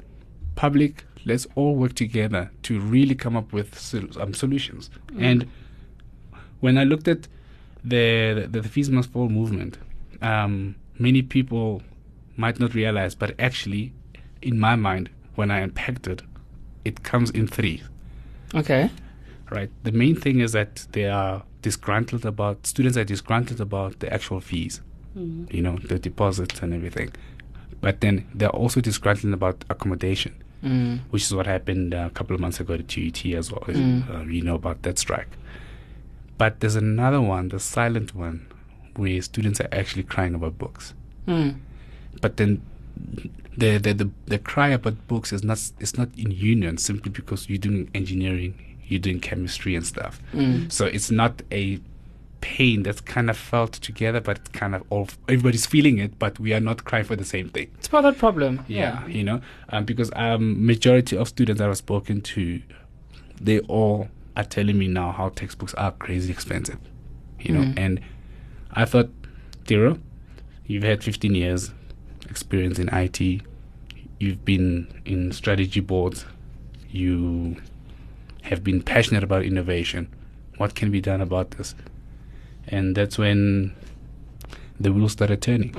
public, 0.55 1.05
let's 1.25 1.47
all 1.55 1.73
work 1.75 1.93
together 1.93 2.51
to 2.63 2.79
really 2.81 3.15
come 3.15 3.37
up 3.37 3.53
with 3.53 3.95
um, 4.19 4.33
solutions. 4.33 4.89
And 5.17 5.47
when 6.59 6.77
I 6.77 6.83
looked 6.83 7.07
at 7.07 7.29
the 7.83 8.47
the, 8.51 8.59
the 8.61 8.67
Fees 8.67 8.89
Must 8.89 9.09
Fall 9.09 9.29
movement, 9.29 9.77
um, 10.21 10.75
many 10.97 11.21
people 11.21 11.81
might 12.39 12.59
not 12.59 12.73
realize, 12.73 13.13
but 13.15 13.29
actually, 13.39 13.93
in 14.41 14.59
my 14.59 14.75
mind, 14.75 15.09
when 15.35 15.51
I 15.51 15.59
unpacked 15.59 16.07
it, 16.07 16.21
it 16.85 17.03
comes 17.03 17.29
in 17.31 17.45
three 17.47 17.83
okay. 18.55 18.89
right? 19.51 19.69
The 19.83 19.91
main 19.91 20.15
thing 20.15 20.39
is 20.39 20.51
that 20.53 20.87
they 20.93 21.07
are 21.09 21.43
disgruntled 21.61 22.25
about 22.25 22.65
students 22.65 22.97
are 22.97 23.03
disgruntled 23.03 23.59
about 23.61 23.99
the 23.99 24.11
actual 24.11 24.39
fees, 24.39 24.81
you 25.15 25.61
know, 25.61 25.77
the 25.91 25.99
deposits 25.99 26.61
and 26.61 26.73
everything. 26.73 27.11
But 27.81 27.99
then 28.01 28.25
they're 28.33 28.49
also 28.61 28.79
disgruntled 28.81 29.33
about 29.33 29.65
accommodation, 29.69 30.33
Mm. 30.63 30.99
which 31.11 31.23
is 31.23 31.33
what 31.33 31.45
happened 31.47 31.93
a 31.93 32.09
couple 32.09 32.33
of 32.35 32.41
months 32.41 32.59
ago 32.59 32.73
at 32.73 32.87
TUT 32.89 33.25
as 33.33 33.49
well. 33.51 33.63
Uh, 33.69 34.23
you 34.35 34.41
know 34.41 34.55
about 34.55 34.81
that 34.83 34.97
strike. 34.99 35.31
But 36.37 36.59
there's 36.59 36.75
another 36.75 37.21
one, 37.21 37.47
the 37.49 37.59
silent 37.59 38.13
one, 38.15 38.45
where 38.95 39.21
students 39.21 39.59
are 39.61 39.69
actually 39.71 40.03
crying 40.03 40.35
about 40.35 40.57
books. 40.57 40.93
Mm. 41.27 41.55
But 42.21 42.37
then 42.37 42.61
the 43.57 43.77
the, 43.77 43.93
the 43.93 44.09
the 44.25 44.39
cry 44.39 44.69
about 44.69 45.07
books 45.07 45.31
is 45.33 45.43
not 45.43 45.59
it's 45.79 45.97
not 45.97 46.09
in 46.17 46.31
union 46.31 46.77
simply 46.77 47.11
because 47.11 47.49
you're 47.49 47.57
doing 47.57 47.89
engineering, 47.93 48.77
you're 48.87 48.99
doing 48.99 49.19
chemistry 49.19 49.75
and 49.75 49.85
stuff. 49.85 50.21
Mm. 50.33 50.71
So 50.71 50.85
it's 50.85 51.11
not 51.11 51.41
a 51.51 51.79
pain 52.41 52.83
that's 52.83 53.01
kind 53.01 53.29
of 53.29 53.37
felt 53.37 53.73
together, 53.73 54.21
but 54.21 54.37
it's 54.37 54.49
kind 54.49 54.73
of 54.75 54.83
all 54.89 55.07
everybody's 55.27 55.65
feeling 55.65 55.97
it, 55.97 56.17
but 56.19 56.39
we 56.39 56.53
are 56.53 56.59
not 56.59 56.85
crying 56.85 57.03
for 57.03 57.15
the 57.15 57.25
same 57.25 57.49
thing. 57.49 57.69
It's 57.77 57.87
part 57.87 58.05
of 58.05 58.13
that 58.13 58.19
problem. 58.19 58.63
Yeah, 58.67 59.05
you 59.07 59.23
know, 59.23 59.41
um, 59.69 59.85
because 59.85 60.09
um, 60.15 60.65
majority 60.65 61.17
of 61.17 61.27
students 61.27 61.59
that 61.59 61.69
I've 61.69 61.77
spoken 61.77 62.21
to, 62.21 62.61
they 63.41 63.59
all 63.61 64.09
are 64.37 64.43
telling 64.43 64.77
me 64.77 64.87
now 64.87 65.11
how 65.11 65.29
textbooks 65.29 65.73
are 65.73 65.91
crazy 65.91 66.31
expensive. 66.31 66.79
You 67.39 67.53
know, 67.53 67.73
and 67.77 68.01
I 68.71 68.83
thought, 68.83 69.09
Tiro, 69.65 69.97
you've 70.65 70.83
had 70.83 71.01
15 71.01 71.35
years 71.35 71.71
experience 72.29 72.79
in 72.79 72.89
IT. 72.89 73.41
You've 74.19 74.43
been 74.45 75.01
in 75.05 75.31
strategy 75.31 75.79
boards. 75.79 76.25
You 76.89 77.57
have 78.43 78.63
been 78.63 78.81
passionate 78.81 79.23
about 79.23 79.43
innovation. 79.43 80.13
What 80.57 80.75
can 80.75 80.91
be 80.91 81.01
done 81.01 81.21
about 81.21 81.51
this? 81.51 81.75
And 82.67 82.95
that's 82.95 83.17
when 83.17 83.75
the 84.79 84.91
wheels 84.91 85.13
started 85.13 85.41
turning, 85.41 85.75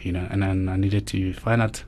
you 0.00 0.12
know, 0.12 0.26
and 0.30 0.42
then 0.42 0.68
I 0.68 0.76
needed 0.76 1.06
to 1.08 1.32
find 1.34 1.62
out 1.62 1.84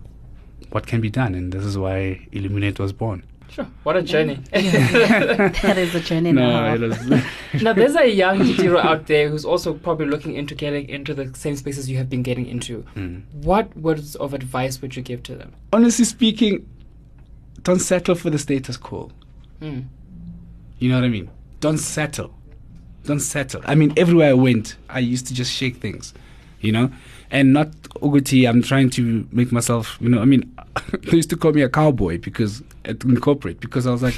what 0.70 0.86
can 0.86 1.00
be 1.00 1.10
done. 1.10 1.34
And 1.34 1.52
this 1.52 1.64
is 1.64 1.76
why 1.76 2.26
Illuminate 2.32 2.78
was 2.78 2.92
born. 2.92 3.24
Sure. 3.50 3.66
What 3.82 3.96
a 3.96 4.02
journey. 4.02 4.34
that 4.52 5.74
is 5.76 5.94
a 5.94 6.00
journey 6.00 6.32
now. 6.32 6.72
it 6.72 6.80
was. 6.80 7.08
now, 7.62 7.72
there's 7.72 7.96
a 7.96 8.08
young 8.08 8.38
Ditiro 8.38 8.82
out 8.82 9.06
there 9.06 9.28
who's 9.28 9.44
also 9.44 9.74
probably 9.74 10.06
looking 10.06 10.34
into 10.34 10.54
getting 10.54 10.88
into 10.88 11.14
the 11.14 11.34
same 11.34 11.56
spaces 11.56 11.90
you 11.90 11.96
have 11.98 12.08
been 12.08 12.22
getting 12.22 12.46
into. 12.46 12.84
Mm. 12.94 13.22
What 13.32 13.76
words 13.76 14.14
of 14.16 14.34
advice 14.34 14.80
would 14.80 14.94
you 14.94 15.02
give 15.02 15.22
to 15.24 15.34
them? 15.34 15.52
Honestly 15.72 16.04
speaking, 16.04 16.68
don't 17.62 17.80
settle 17.80 18.14
for 18.14 18.30
the 18.30 18.38
status 18.38 18.76
quo. 18.76 19.10
Mm. 19.60 19.86
You 20.78 20.88
know 20.88 20.96
what 20.96 21.04
I 21.04 21.08
mean? 21.08 21.30
Don't 21.58 21.78
settle. 21.78 22.32
Don't 23.04 23.20
settle. 23.20 23.62
I 23.64 23.74
mean, 23.74 23.92
everywhere 23.96 24.30
I 24.30 24.34
went, 24.34 24.76
I 24.88 25.00
used 25.00 25.26
to 25.26 25.34
just 25.34 25.52
shake 25.52 25.76
things, 25.76 26.14
you 26.60 26.70
know? 26.72 26.90
And 27.30 27.52
not 27.52 27.70
Uguti, 28.02 28.48
I'm 28.48 28.62
trying 28.62 28.90
to 28.90 29.26
make 29.30 29.52
myself, 29.52 29.96
you 30.00 30.08
know, 30.08 30.20
I 30.20 30.24
mean, 30.24 30.52
they 31.10 31.16
used 31.18 31.30
to 31.30 31.36
call 31.36 31.52
me 31.52 31.62
a 31.62 31.68
cowboy 31.68 32.18
because, 32.18 32.62
at, 32.84 33.04
in 33.04 33.20
corporate, 33.20 33.60
because 33.60 33.86
I 33.86 33.92
was 33.92 34.02
like, 34.02 34.16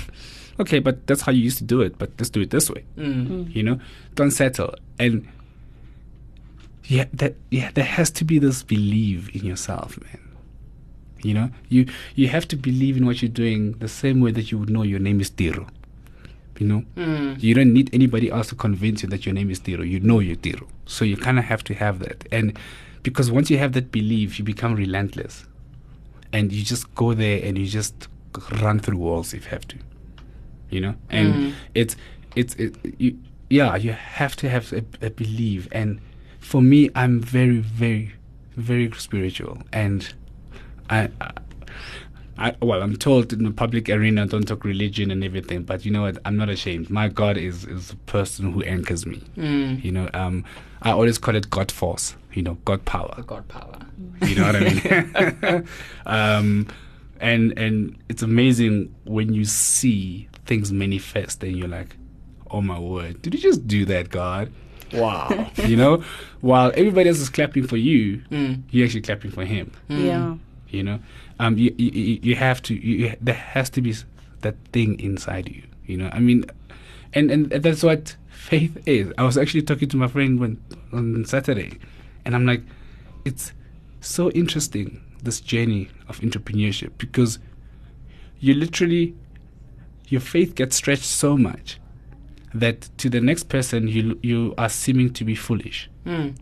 okay, 0.61 0.78
but 0.78 1.07
that's 1.07 1.21
how 1.23 1.33
you 1.33 1.42
used 1.42 1.59
to 1.59 1.64
do 1.64 1.81
it, 1.83 1.99
but 1.99 2.11
let's 2.19 2.31
do 2.31 2.40
it 2.40 2.50
this 2.50 2.71
way, 2.71 2.85
Mm. 2.97 3.54
you 3.54 3.62
know? 3.62 3.78
Don't 4.14 4.31
settle. 4.31 4.75
And 4.99 5.28
yeah, 6.85 7.04
that, 7.14 7.35
yeah, 7.50 7.71
there 7.75 7.85
has 7.85 8.11
to 8.12 8.25
be 8.25 8.38
this 8.38 8.62
belief 8.62 9.28
in 9.35 9.45
yourself, 9.45 9.99
man. 10.02 10.19
You 11.23 11.35
know, 11.35 11.50
you 11.69 11.87
you 12.16 12.26
have 12.28 12.49
to 12.49 12.57
believe 12.57 12.97
in 12.97 13.07
what 13.07 13.23
you're 13.23 13.31
doing 13.31 13.75
the 13.78 13.87
same 13.87 14.21
way 14.21 14.33
that 14.33 14.50
you 14.50 14.59
would 14.59 14.69
know 14.71 14.83
your 14.83 14.99
name 14.99 15.21
is 15.21 15.31
Tiro. 15.31 15.69
You 16.59 16.66
know, 16.66 16.85
Mm. 16.97 17.40
you 17.40 17.54
don't 17.54 17.73
need 17.73 17.90
anybody 17.95 18.28
else 18.31 18.49
to 18.49 18.57
convince 18.57 19.02
you 19.04 19.09
that 19.11 19.25
your 19.25 19.33
name 19.33 19.49
is 19.49 19.61
Tiro. 19.61 19.85
You 19.85 20.00
know 20.00 20.19
you're 20.19 20.35
Tiro. 20.37 20.66
So 20.87 21.04
you 21.04 21.16
kind 21.16 21.38
of 21.38 21.45
have 21.45 21.62
to 21.64 21.75
have 21.75 22.00
that. 22.00 22.26
And 22.33 22.59
because 23.02 23.30
once 23.30 23.50
you 23.50 23.59
have 23.59 23.73
that 23.73 23.90
belief, 23.92 24.38
you 24.38 24.44
become 24.44 24.75
relentless. 24.75 25.44
And 26.32 26.50
you 26.52 26.62
just 26.64 26.94
go 26.94 27.12
there 27.14 27.40
and 27.44 27.59
you 27.59 27.66
just 27.66 28.09
run 28.62 28.78
through 28.80 28.97
walls 28.99 29.35
if 29.35 29.44
you 29.44 29.50
have 29.50 29.66
to. 29.68 29.76
you 30.71 30.80
know, 30.80 30.94
and 31.11 31.35
Mm. 31.35 31.52
it's 31.75 31.97
it's 32.35 32.54
it, 32.54 32.75
you, 32.99 33.18
yeah, 33.50 33.76
you 33.76 33.92
have 33.92 34.35
to 34.37 34.49
have 34.49 34.73
a, 34.73 34.82
a 35.04 35.11
belief, 35.11 35.68
and 35.71 36.00
for 36.40 36.62
me, 36.62 36.88
I'm 36.94 37.21
very 37.21 37.59
very 37.59 38.12
very 38.56 38.90
spiritual, 38.92 39.59
and 39.73 40.12
I. 40.88 41.11
I 41.21 41.30
I, 42.38 42.54
well, 42.62 42.82
I'm 42.82 42.97
told 42.97 43.35
in 43.35 43.44
the 43.44 43.50
public 43.50 43.90
arena 43.90 44.26
don't 44.26 44.49
talk 44.49 44.64
religion 44.64 45.11
and 45.11 45.23
everything, 45.23 45.64
but 45.64 45.85
you 45.85 45.90
know 45.90 46.00
what? 46.02 46.16
I'm 46.25 46.37
not 46.38 46.49
ashamed. 46.49 46.88
My 46.88 47.09
God 47.09 47.37
is 47.37 47.66
is 47.66 47.90
a 47.90 47.97
person 48.06 48.52
who 48.52 48.62
anchors 48.62 49.04
me. 49.04 49.21
Mm. 49.37 49.85
You 49.85 49.92
know, 49.92 50.09
um, 50.14 50.42
I 50.80 50.92
always 50.92 51.18
call 51.18 51.37
it 51.37 51.50
God 51.50 51.71
force. 51.71 52.16
You 52.34 52.42
know, 52.42 52.54
God 52.64 52.84
power. 52.84 53.12
The 53.16 53.22
God 53.22 53.46
power. 53.48 53.78
You 54.26 54.34
know 54.36 54.44
what 54.46 54.56
I 54.56 54.60
mean? 55.52 55.68
um, 56.06 56.66
and 57.20 57.56
and 57.58 57.96
it's 58.08 58.22
amazing 58.22 58.94
when 59.04 59.32
you 59.34 59.44
see 59.44 60.28
things 60.46 60.72
manifest, 60.72 61.42
and 61.44 61.56
you're 61.56 61.68
like, 61.68 61.96
"Oh 62.50 62.60
my 62.62 62.78
word! 62.78 63.22
Did 63.22 63.34
you 63.34 63.40
just 63.40 63.66
do 63.66 63.84
that, 63.86 64.10
God?" 64.10 64.50
Wow! 64.92 65.50
you 65.66 65.76
know, 65.76 66.02
while 66.40 66.72
everybody 66.74 67.08
else 67.08 67.18
is 67.20 67.28
clapping 67.30 67.66
for 67.66 67.76
you, 67.76 68.22
Mm. 68.30 68.62
you're 68.70 68.84
actually 68.86 69.02
clapping 69.02 69.30
for 69.30 69.44
Him. 69.44 69.70
Yeah. 69.88 70.36
You 70.68 70.82
know, 70.82 70.98
um, 71.38 71.58
you 71.58 71.74
you, 71.76 71.90
you 71.90 72.20
you 72.22 72.34
have 72.36 72.62
to. 72.62 72.74
You, 72.74 73.08
you- 73.08 73.16
there 73.20 73.34
has 73.34 73.68
to 73.70 73.80
be 73.82 73.94
that 74.40 74.56
thing 74.72 74.98
inside 75.00 75.48
you. 75.48 75.62
You 75.86 75.98
know, 75.98 76.10
I 76.12 76.18
mean, 76.18 76.44
and 77.12 77.30
and 77.30 77.50
that's 77.50 77.82
what 77.82 78.16
faith 78.30 78.76
is. 78.86 79.12
I 79.18 79.22
was 79.22 79.36
actually 79.38 79.62
talking 79.62 79.88
to 79.90 79.96
my 79.96 80.08
friend 80.08 80.40
when 80.40 80.60
on 80.92 81.24
Saturday, 81.26 81.78
and 82.25 82.35
I'm 82.35 82.47
like, 82.47 82.62
it's 83.25 83.52
so 84.00 84.31
interesting 84.31 85.02
this 85.23 85.41
journey 85.41 85.88
of 86.09 86.21
entrepreneurship 86.21 86.91
because 86.99 87.38
you 88.41 88.55
literally 88.55 89.14
your 90.09 90.21
faith 90.21 90.55
gets 90.55 90.76
stretched 90.76 91.05
so 91.05 91.37
much 91.37 91.79
that 92.52 92.91
to 92.99 93.09
the 93.09 93.21
next 93.21 93.49
person 93.49 93.88
you 93.88 94.19
you 94.23 94.55
are 94.59 94.69
seeming 94.69 95.12
to 95.12 95.25
be 95.25 95.35
foolish. 95.35 95.88
Mm. 96.05 96.37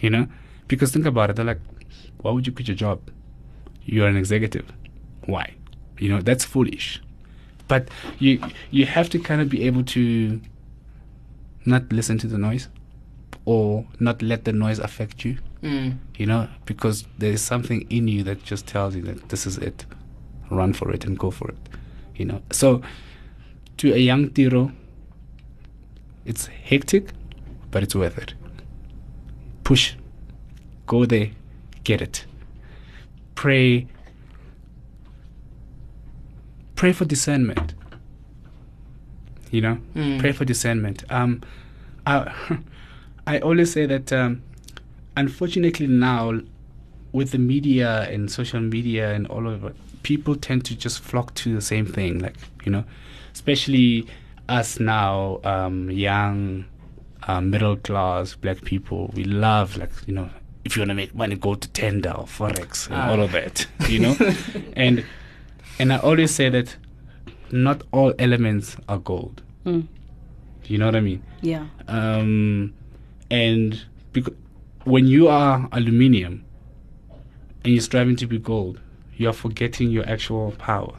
you 0.00 0.10
know? 0.10 0.26
Because 0.66 0.92
think 0.92 1.06
about 1.06 1.30
it 1.30 1.36
they're 1.36 1.44
like 1.44 1.60
why 2.22 2.30
would 2.30 2.46
you 2.46 2.52
quit 2.52 2.68
your 2.68 2.76
job? 2.76 3.00
You're 3.84 4.08
an 4.08 4.16
executive. 4.16 4.72
Why? 5.26 5.54
You 5.98 6.08
know 6.08 6.20
that's 6.22 6.44
foolish. 6.44 7.02
But 7.68 7.88
you 8.18 8.40
you 8.70 8.86
have 8.86 9.10
to 9.10 9.18
kind 9.18 9.40
of 9.40 9.48
be 9.48 9.64
able 9.64 9.84
to 9.84 10.40
not 11.64 11.92
listen 11.92 12.18
to 12.18 12.26
the 12.26 12.38
noise 12.38 12.68
or 13.44 13.86
not 14.00 14.22
let 14.22 14.44
the 14.44 14.52
noise 14.52 14.78
affect 14.78 15.24
you. 15.24 15.38
Mm. 15.62 15.98
you 16.16 16.26
know 16.26 16.48
because 16.66 17.04
there 17.18 17.30
is 17.30 17.40
something 17.40 17.86
in 17.88 18.08
you 18.08 18.24
that 18.24 18.42
just 18.42 18.66
tells 18.66 18.96
you 18.96 19.02
that 19.02 19.28
this 19.28 19.46
is 19.46 19.58
it. 19.58 19.86
Run 20.50 20.72
for 20.72 20.90
it 20.92 21.04
and 21.04 21.16
go 21.18 21.30
for 21.30 21.48
it 21.50 21.68
you 22.16 22.24
know. 22.24 22.42
So 22.50 22.82
to 23.78 23.92
a 23.92 23.98
young 23.98 24.30
tiro 24.30 24.72
it's 26.24 26.46
hectic 26.46 27.12
but 27.70 27.82
it's 27.82 27.94
worth 27.94 28.18
it. 28.18 28.34
Push. 29.64 29.94
Go 30.86 31.06
there. 31.06 31.30
Get 31.84 32.02
it. 32.02 32.26
Pray. 33.34 33.86
Pray 36.76 36.92
for 36.92 37.04
discernment. 37.04 37.74
You 39.50 39.60
know? 39.60 39.78
Mm. 39.94 40.18
pray 40.18 40.32
for 40.32 40.44
discernment. 40.44 41.04
Um 41.10 41.42
i 42.06 42.32
i 43.26 43.38
always 43.38 43.72
say 43.72 43.86
that 43.86 44.12
um 44.12 44.42
unfortunately 45.16 45.86
now 45.86 46.40
with 47.12 47.30
the 47.32 47.38
media 47.38 48.02
and 48.10 48.30
social 48.30 48.60
media 48.60 49.12
and 49.12 49.26
all 49.28 49.46
of 49.46 49.64
it 49.64 49.74
people 50.02 50.34
tend 50.34 50.64
to 50.64 50.74
just 50.76 51.00
flock 51.00 51.32
to 51.34 51.54
the 51.54 51.60
same 51.60 51.86
thing 51.86 52.18
like 52.18 52.34
you 52.64 52.72
know 52.72 52.84
especially 53.34 54.06
us 54.48 54.80
now 54.80 55.40
um 55.44 55.90
young 55.90 56.64
uh, 57.28 57.40
middle 57.40 57.76
class 57.76 58.34
black 58.34 58.62
people 58.62 59.10
we 59.14 59.24
love 59.24 59.76
like 59.76 59.90
you 60.06 60.14
know 60.14 60.28
if 60.64 60.76
you 60.76 60.80
want 60.80 60.88
to 60.90 60.94
make 60.94 61.14
money 61.14 61.36
go 61.36 61.54
to 61.54 61.68
tender 61.70 62.10
or 62.10 62.24
forex 62.24 62.86
and 62.86 62.96
Ah. 62.96 63.10
all 63.10 63.20
of 63.20 63.32
that 63.32 63.66
you 63.88 63.98
know 63.98 64.16
and 64.76 65.04
and 65.78 65.92
i 65.92 65.98
always 65.98 66.34
say 66.34 66.48
that 66.48 66.76
not 67.52 67.82
all 67.92 68.12
elements 68.18 68.76
are 68.88 68.98
gold 68.98 69.42
Mm. 69.64 69.86
you 70.64 70.76
know 70.78 70.86
what 70.86 70.96
i 70.96 71.00
mean 71.00 71.22
Yeah. 71.40 71.66
um, 71.86 72.72
and 73.32 73.68
because 74.12 74.34
when 74.84 75.06
you 75.06 75.28
are 75.28 75.68
aluminium 75.72 76.44
and 77.64 77.72
you're 77.72 77.80
striving 77.82 78.16
to 78.16 78.26
be 78.26 78.38
gold, 78.38 78.80
you 79.16 79.28
are 79.28 79.32
forgetting 79.32 79.90
your 79.90 80.06
actual 80.08 80.52
power 80.58 80.94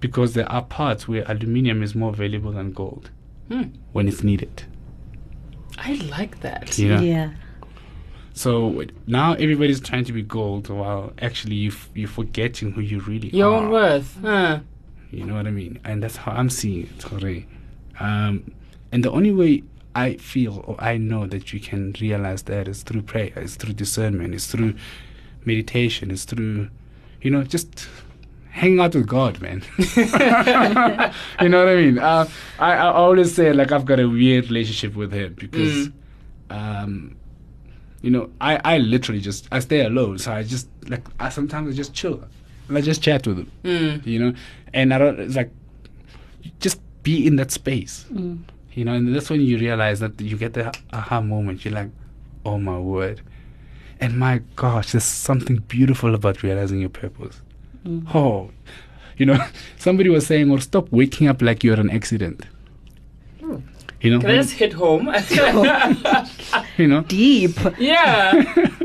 because 0.00 0.32
there 0.34 0.50
are 0.50 0.62
parts 0.62 1.06
where 1.06 1.22
aluminium 1.30 1.82
is 1.82 1.94
more 1.94 2.12
valuable 2.12 2.52
than 2.52 2.72
gold 2.72 3.10
Mm. 3.50 3.70
when 3.92 4.06
it's 4.08 4.22
needed. 4.22 4.62
I 5.78 5.94
like 6.16 6.40
that. 6.40 6.78
You 6.78 6.88
know? 6.88 7.00
Yeah. 7.00 7.30
So 8.32 8.84
now 9.06 9.32
everybody's 9.34 9.80
trying 9.80 10.04
to 10.04 10.12
be 10.12 10.22
gold 10.22 10.68
while 10.68 11.12
actually 11.20 11.56
you 11.56 11.70
f- 11.70 11.90
you're 11.94 12.08
forgetting 12.08 12.72
who 12.72 12.80
you 12.80 13.00
really 13.00 13.28
Your 13.30 13.48
are. 13.48 13.50
Your 13.50 13.62
own 13.64 13.70
worth. 13.70 14.18
Huh. 14.22 14.60
You 15.10 15.24
know 15.24 15.34
what 15.34 15.46
I 15.48 15.50
mean? 15.50 15.80
And 15.84 16.02
that's 16.02 16.16
how 16.16 16.32
I'm 16.32 16.48
seeing 16.48 16.84
it. 16.86 17.02
Hooray. 17.02 17.46
Um, 17.98 18.52
and 18.92 19.02
the 19.04 19.10
only 19.10 19.32
way 19.32 19.64
I 19.94 20.14
feel 20.16 20.62
or 20.66 20.76
I 20.78 20.96
know 20.98 21.26
that 21.26 21.52
you 21.52 21.60
can 21.60 21.94
realize 22.00 22.42
that 22.44 22.68
it's 22.68 22.82
through 22.82 23.02
prayer, 23.02 23.32
it's 23.36 23.56
through 23.56 23.72
discernment, 23.74 24.34
it's 24.34 24.46
through 24.46 24.74
meditation, 25.44 26.10
it's 26.10 26.24
through, 26.24 26.68
you 27.22 27.30
know, 27.30 27.42
just 27.42 27.88
hanging 28.50 28.80
out 28.80 28.94
with 28.94 29.06
God, 29.06 29.40
man. 29.40 29.62
you 29.78 30.06
know 31.48 31.58
what 31.64 31.68
I 31.68 31.76
mean? 31.76 31.98
Uh, 31.98 32.28
I, 32.58 32.72
I 32.72 32.92
always 32.92 33.34
say 33.34 33.52
like 33.52 33.72
I've 33.72 33.84
got 33.84 34.00
a 34.00 34.08
weird 34.08 34.46
relationship 34.46 34.94
with 34.94 35.12
Him 35.12 35.34
because, 35.34 35.88
Mm. 35.88 35.92
um, 36.50 37.16
you 38.02 38.10
know, 38.10 38.30
I, 38.40 38.60
I 38.64 38.78
literally 38.78 39.20
just 39.20 39.46
I 39.52 39.58
stay 39.60 39.84
alone, 39.84 40.18
so 40.18 40.32
I 40.32 40.42
just 40.42 40.68
like 40.88 41.06
I 41.18 41.28
sometimes 41.28 41.72
I 41.72 41.76
just 41.76 41.94
chill, 41.94 42.22
and 42.68 42.78
I 42.78 42.80
just 42.80 43.02
chat 43.02 43.26
with 43.26 43.38
Him 43.38 43.50
Mm. 43.64 44.06
you 44.06 44.18
know 44.18 44.34
and 44.72 44.94
i 44.94 44.98
don't 44.98 45.18
it's 45.18 45.34
like 45.34 45.50
just 46.60 46.80
be 47.02 47.26
in 47.26 47.34
that 47.36 47.50
space 47.50 48.06
Mm. 48.12 48.38
You 48.72 48.84
know 48.84 48.92
and 48.92 49.14
that's 49.14 49.30
when 49.30 49.40
you 49.40 49.58
realize 49.58 50.00
that 50.00 50.20
you 50.20 50.36
get 50.36 50.54
the 50.54 50.72
aha 50.92 51.20
moment. 51.20 51.64
You're 51.64 51.74
like 51.74 51.90
oh 52.44 52.58
my 52.58 52.78
word. 52.78 53.20
And 54.00 54.18
my 54.18 54.40
gosh 54.56 54.92
there's 54.92 55.04
something 55.04 55.56
beautiful 55.68 56.14
about 56.14 56.42
realizing 56.42 56.80
your 56.80 56.88
purpose. 56.90 57.40
Mm-hmm. 57.84 58.16
Oh 58.16 58.50
you 59.16 59.26
know 59.26 59.38
somebody 59.76 60.08
was 60.08 60.26
saying 60.26 60.50
or 60.50 60.60
stop 60.60 60.90
waking 60.90 61.28
up 61.28 61.42
like 61.42 61.64
you're 61.64 61.80
an 61.80 61.90
accident. 61.90 62.46
Hmm. 63.40 63.56
You 64.00 64.12
know 64.12 64.20
Can 64.20 64.30
I 64.30 64.36
just 64.36 64.52
hit 64.52 64.72
home? 64.72 65.06
you 66.78 66.88
know? 66.88 67.02
Deep. 67.02 67.58
yeah. 67.78 68.32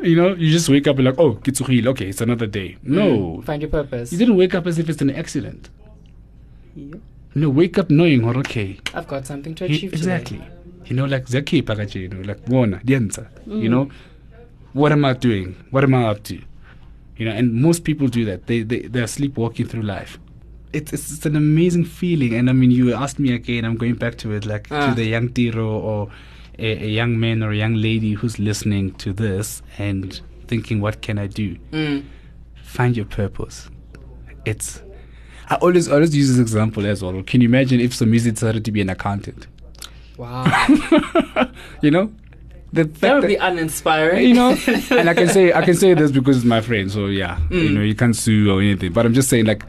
you 0.02 0.16
know 0.16 0.34
you 0.34 0.52
just 0.52 0.68
wake 0.68 0.88
up 0.88 0.98
and 0.98 1.06
like 1.06 1.18
oh 1.18 1.36
kitsugile 1.36 1.88
okay 1.88 2.10
it's 2.10 2.22
another 2.22 2.48
day. 2.48 2.78
No. 2.84 3.08
Mm-hmm. 3.08 3.42
Find 3.42 3.62
your 3.62 3.72
purpose. 3.72 4.12
you 4.12 4.18
didn't 4.18 4.36
wake 4.36 4.54
up 4.54 4.68
as 4.68 4.78
if 4.80 4.90
it's 4.90 5.02
an 5.02 5.12
accident 5.12 5.70
no 7.36 7.50
wake 7.50 7.78
up 7.78 7.90
knowing 7.90 8.24
or 8.24 8.38
okay. 8.38 8.78
I've 8.94 9.08
got 9.08 9.26
something 9.28 9.54
to 9.56 9.68
He- 9.68 9.76
achieve. 9.76 9.94
exactly. 9.94 10.42
You 10.86 10.96
know 10.96 11.06
like 11.06 11.28
Zaki 11.28 11.62
kanje 11.62 11.96
you 12.02 12.08
know 12.08 12.22
like 12.22 12.46
bona 12.46 12.80
diyenza 12.86 13.28
you 13.48 13.70
know 13.70 13.90
what 14.74 14.92
am 14.92 15.06
i 15.06 15.14
doing? 15.14 15.56
What 15.72 15.84
am 15.84 15.94
i 15.96 16.04
up 16.06 16.24
to? 16.24 16.36
You 17.18 17.26
know 17.26 17.32
and 17.32 17.54
most 17.54 17.84
people 17.84 18.08
do 18.08 18.26
that. 18.26 18.46
They, 18.48 18.62
they 18.64 18.80
they're 18.88 19.08
sleepwalking 19.08 19.68
through 19.68 19.84
life. 19.84 20.20
It's, 20.74 20.92
it's 20.94 21.12
it's 21.14 21.26
an 21.26 21.36
amazing 21.36 21.86
feeling. 21.86 22.34
And 22.36 22.50
i 22.50 22.54
mean 22.54 22.72
you 22.72 22.94
asked 22.94 23.20
me 23.20 23.34
again 23.34 23.64
i'm 23.66 23.78
going 23.78 23.96
back 23.96 24.18
to 24.18 24.32
it 24.34 24.46
like 24.46 24.68
Ah. 24.72 24.90
to 24.90 24.96
the 24.96 25.06
young 25.06 25.30
tiro 25.30 25.68
or 25.80 26.10
a, 26.60 26.84
a 26.84 26.90
young 26.90 27.20
man 27.20 27.42
or 27.44 27.52
a 27.52 27.56
young 27.56 27.76
lady 27.76 28.14
who's 28.14 28.38
listening 28.40 28.94
to 28.96 29.14
this 29.14 29.62
and 29.78 30.22
thinking 30.48 30.82
what 30.82 31.02
can 31.02 31.18
i 31.18 31.28
do? 31.28 31.56
Mm. 31.72 32.04
find 32.64 32.96
your 32.98 33.06
purpose. 33.08 33.70
It's 34.46 34.82
I 35.50 35.56
always 35.56 35.88
always 35.88 36.16
use 36.16 36.30
this 36.30 36.40
example 36.40 36.86
as 36.86 37.04
well. 37.04 37.22
Can 37.24 37.42
you 37.42 37.48
imagine 37.48 37.80
if 37.80 37.92
Somizi 37.94 38.32
decided 38.34 38.66
to 38.66 38.72
be 38.72 38.82
an 38.82 38.90
accountant? 38.90 39.48
Wow. 40.18 40.46
You 41.82 41.92
know, 41.92 42.12
the 42.74 42.86
fact 42.86 43.00
that 43.02 43.14
would 43.16 43.24
that- 43.24 43.28
be 43.28 43.36
uninspiring. 43.36 44.28
you 44.28 44.34
know, 44.34 44.58
and 44.92 45.10
I 45.10 45.14
can 45.14 45.28
say 45.30 45.54
I 45.54 45.62
can 45.64 45.76
say 45.76 45.94
this 45.94 46.12
because 46.18 46.38
it's 46.38 46.46
my 46.46 46.62
friend. 46.62 46.92
So 46.92 47.08
yeah, 47.08 47.40
you 47.52 47.70
Mm. 47.70 47.74
know, 47.74 47.82
you 47.82 47.96
can't 47.96 48.16
sue 48.16 48.52
or 48.52 48.62
anything. 48.62 48.92
But 48.94 49.06
I'm 49.06 49.14
just 49.14 49.30
saying, 49.30 49.46
like, 49.46 49.64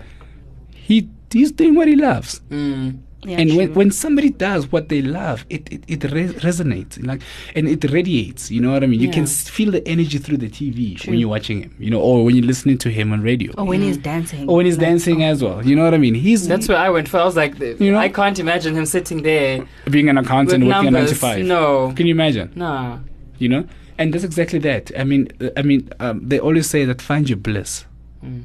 he 0.72 1.08
he's 1.30 1.52
doing 1.52 1.74
what 1.74 1.88
he 1.88 1.96
loves. 1.96 2.40
Mm. 2.50 2.98
Yeah, 3.26 3.40
and 3.40 3.56
when, 3.56 3.66
true. 3.68 3.74
when 3.74 3.90
somebody 3.90 4.30
does 4.30 4.70
what 4.70 4.88
they 4.88 5.02
love, 5.02 5.44
it 5.50 5.68
it, 5.72 5.82
it 5.88 6.04
res- 6.12 6.34
resonates 6.34 7.04
like 7.04 7.22
and 7.56 7.66
it 7.68 7.82
radiates. 7.90 8.50
You 8.52 8.60
know 8.60 8.70
what 8.72 8.84
I 8.84 8.86
mean? 8.86 9.00
You 9.00 9.10
can 9.10 9.26
feel 9.26 9.70
the 9.72 9.86
energy 9.88 10.18
through 10.18 10.36
the 10.36 10.48
TV 10.48 10.96
True. 10.96 11.10
when 11.10 11.18
you're 11.20 11.28
watching 11.28 11.62
him. 11.62 11.74
You 11.78 11.90
know, 11.90 12.00
or 12.00 12.24
when 12.24 12.36
you're 12.36 12.44
listening 12.46 12.78
to 12.78 12.88
him 12.90 13.12
on 13.12 13.20
radio, 13.22 13.52
or 13.58 13.64
when 13.66 13.82
he's 13.82 13.98
dancing. 13.98 14.48
or 14.48 14.56
when 14.58 14.66
he's 14.66 14.78
Like, 14.78 14.86
dancing 14.86 15.22
oh. 15.22 15.26
as 15.32 15.42
well. 15.42 15.66
You 15.66 15.74
know 15.76 15.84
what 15.84 15.94
I 15.94 15.98
mean? 15.98 16.14
He's 16.14 16.46
That's 16.46 16.68
where 16.68 16.78
I 16.78 16.88
went 16.90 17.08
for. 17.08 17.18
I 17.18 17.24
was 17.24 17.36
like, 17.36 17.58
You 17.58 17.90
know? 17.92 17.98
I 17.98 18.08
can't 18.08 18.38
imagine 18.38 18.74
him 18.76 18.86
sitting 18.86 19.22
there 19.22 19.66
being 19.90 20.08
an 20.08 20.18
accountant 20.18 20.62
with 20.64 20.72
working 20.72 20.88
a 20.88 20.90
nine 20.92 21.06
to 21.06 21.10
numbers. 21.10 21.18
five. 21.18 21.44
No. 21.44 21.92
Can 21.96 22.06
you 22.06 22.12
imagine? 22.12 22.52
No, 22.54 23.00
You 23.38 23.48
know, 23.48 23.64
and 23.98 24.14
that's 24.14 24.24
exactly 24.24 24.60
that. 24.60 24.92
I 24.96 25.04
mean, 25.04 25.28
I 25.56 25.62
mean, 25.62 25.88
um, 26.00 26.20
they 26.28 26.38
always 26.38 26.68
say 26.70 26.84
that 26.84 27.02
find 27.02 27.28
your 27.28 27.38
bliss. 27.38 27.84
Mm. 28.24 28.44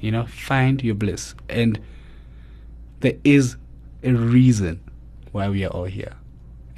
You 0.00 0.10
know, 0.10 0.26
find 0.26 0.82
your 0.82 0.96
bliss, 0.96 1.34
and 1.48 1.78
there 3.00 3.14
is 3.24 3.56
a 4.02 4.12
reason 4.12 4.80
why 5.32 5.48
we 5.48 5.64
are 5.64 5.68
all 5.68 5.84
here. 5.84 6.14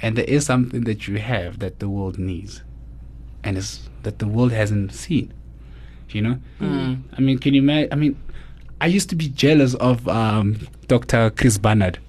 And 0.01 0.17
there 0.17 0.25
is 0.25 0.45
something 0.45 0.83
that 0.83 1.07
you 1.07 1.17
have 1.17 1.59
that 1.59 1.79
the 1.79 1.89
world 1.89 2.17
needs. 2.19 2.61
And 3.43 3.57
it's 3.57 3.89
that 4.03 4.19
the 4.19 4.27
world 4.27 4.51
hasn't 4.51 4.93
seen. 4.93 5.33
You 6.09 6.21
know? 6.21 6.39
Mm. 6.59 7.01
I 7.17 7.21
mean, 7.21 7.39
can 7.39 7.53
you 7.53 7.61
imagine? 7.61 7.89
I 7.91 7.95
mean, 7.95 8.17
I 8.79 8.87
used 8.87 9.09
to 9.09 9.15
be 9.15 9.29
jealous 9.29 9.73
of 9.75 10.07
um, 10.07 10.59
Dr. 10.87 11.29
Chris 11.31 11.57
Barnard. 11.57 11.99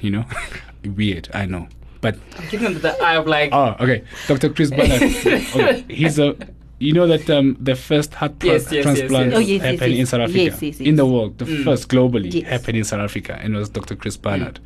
You 0.00 0.10
know? 0.10 0.24
Weird, 0.84 1.28
I 1.32 1.46
know. 1.46 1.68
But 2.00 2.16
I'm 2.36 2.48
getting 2.48 2.66
into 2.66 2.80
the 2.80 3.00
eye 3.00 3.14
of 3.14 3.26
like, 3.26 3.50
Oh, 3.52 3.76
okay. 3.78 4.02
Dr. 4.26 4.50
Chris 4.50 4.70
Barnard. 4.70 5.02
okay. 5.26 5.84
He's 5.88 6.18
a. 6.18 6.36
You 6.82 6.92
know 6.92 7.06
that 7.06 7.30
um, 7.30 7.56
the 7.60 7.76
first 7.76 8.12
heart 8.14 8.40
tra- 8.40 8.50
Yes, 8.50 8.64
yes, 8.64 8.72
yes, 8.72 8.82
transplant 8.82 9.26
yes. 9.30 9.36
Oh, 9.36 9.38
yes, 9.38 9.48
yes, 9.50 9.62
happened 9.62 9.94
in. 9.94 10.06
South 10.06 10.20
Africa. 10.22 10.38
Yes, 10.38 10.62
yes, 10.62 10.80
In 10.80 10.96
the 10.96 11.06
world, 11.06 11.38
the 11.38 11.44
Mm. 11.44 11.62
first 11.64 11.88
globally 11.88 12.34
Yes. 12.34 12.48
happened 12.48 12.78
in 12.78 12.84
South 12.84 13.00
Africa, 13.00 13.38
and 13.40 13.54
it 13.54 13.58
was 13.58 13.68
Dr. 13.68 13.94
Chris 13.94 14.16
Barnard. 14.16 14.58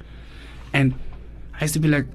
And 0.72 0.94
I 1.60 1.64
used 1.64 1.74
to 1.74 1.80
be 1.80 1.88
like, 1.88 2.06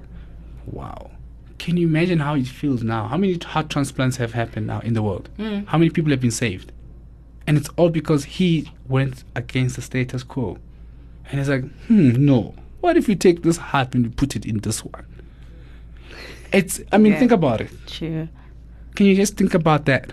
wow. 0.66 1.10
Can 1.58 1.76
you 1.76 1.86
imagine 1.86 2.18
how 2.18 2.34
it 2.34 2.48
feels 2.48 2.82
now? 2.82 3.06
How 3.06 3.16
many 3.16 3.38
heart 3.38 3.70
transplants 3.70 4.16
have 4.16 4.32
happened 4.32 4.66
now 4.66 4.80
in 4.80 4.94
the 4.94 5.02
world? 5.02 5.28
Mm. 5.38 5.68
How 5.68 5.78
many 5.78 5.90
people 5.90 6.10
have 6.10 6.20
been 6.20 6.32
saved? 6.32 6.72
And 7.46 7.56
it's 7.56 7.68
all 7.76 7.88
because 7.88 8.24
he 8.24 8.68
went 8.88 9.22
against 9.36 9.76
the 9.76 9.82
status 9.82 10.24
quo. 10.24 10.58
And 11.30 11.38
it's 11.38 11.48
like, 11.48 11.62
hmm, 11.86 12.10
no. 12.26 12.54
What 12.80 12.96
if 12.96 13.08
you 13.08 13.14
take 13.14 13.42
this 13.44 13.56
heart 13.58 13.94
and 13.94 14.04
you 14.06 14.10
put 14.10 14.34
it 14.34 14.44
in 14.44 14.58
this 14.58 14.84
one? 14.84 15.06
It's, 16.52 16.80
I 16.90 16.98
mean, 16.98 17.12
Yeah. 17.12 17.18
think 17.20 17.30
about 17.30 17.60
it. 17.60 17.70
True. 17.86 18.28
Can 18.94 19.06
you 19.06 19.14
just 19.14 19.36
think 19.36 19.54
about 19.54 19.86
that? 19.86 20.12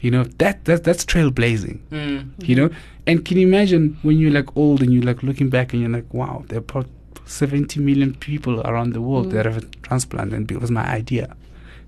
You 0.00 0.10
know, 0.12 0.24
that, 0.38 0.64
that 0.66 0.84
that's 0.84 1.04
trailblazing, 1.04 1.80
Mm. 1.90 2.48
you 2.48 2.54
know? 2.54 2.70
And 3.06 3.24
can 3.24 3.38
you 3.38 3.46
imagine 3.46 3.96
when 4.02 4.18
you're 4.18 4.30
like 4.30 4.56
old 4.56 4.82
and 4.82 4.92
you're 4.92 5.02
like 5.02 5.22
looking 5.22 5.48
back 5.48 5.72
and 5.72 5.82
you're 5.82 5.90
like, 5.90 6.12
wow, 6.14 6.44
there 6.48 6.58
are 6.58 6.60
about 6.60 6.86
70 7.24 7.80
million 7.80 8.14
people 8.14 8.60
around 8.62 8.92
the 8.92 9.00
world 9.00 9.30
that 9.32 9.44
have 9.46 9.56
a 9.56 9.66
transplant 9.82 10.32
and 10.32 10.50
it 10.52 10.60
was 10.60 10.70
my 10.70 10.86
idea. 10.88 11.34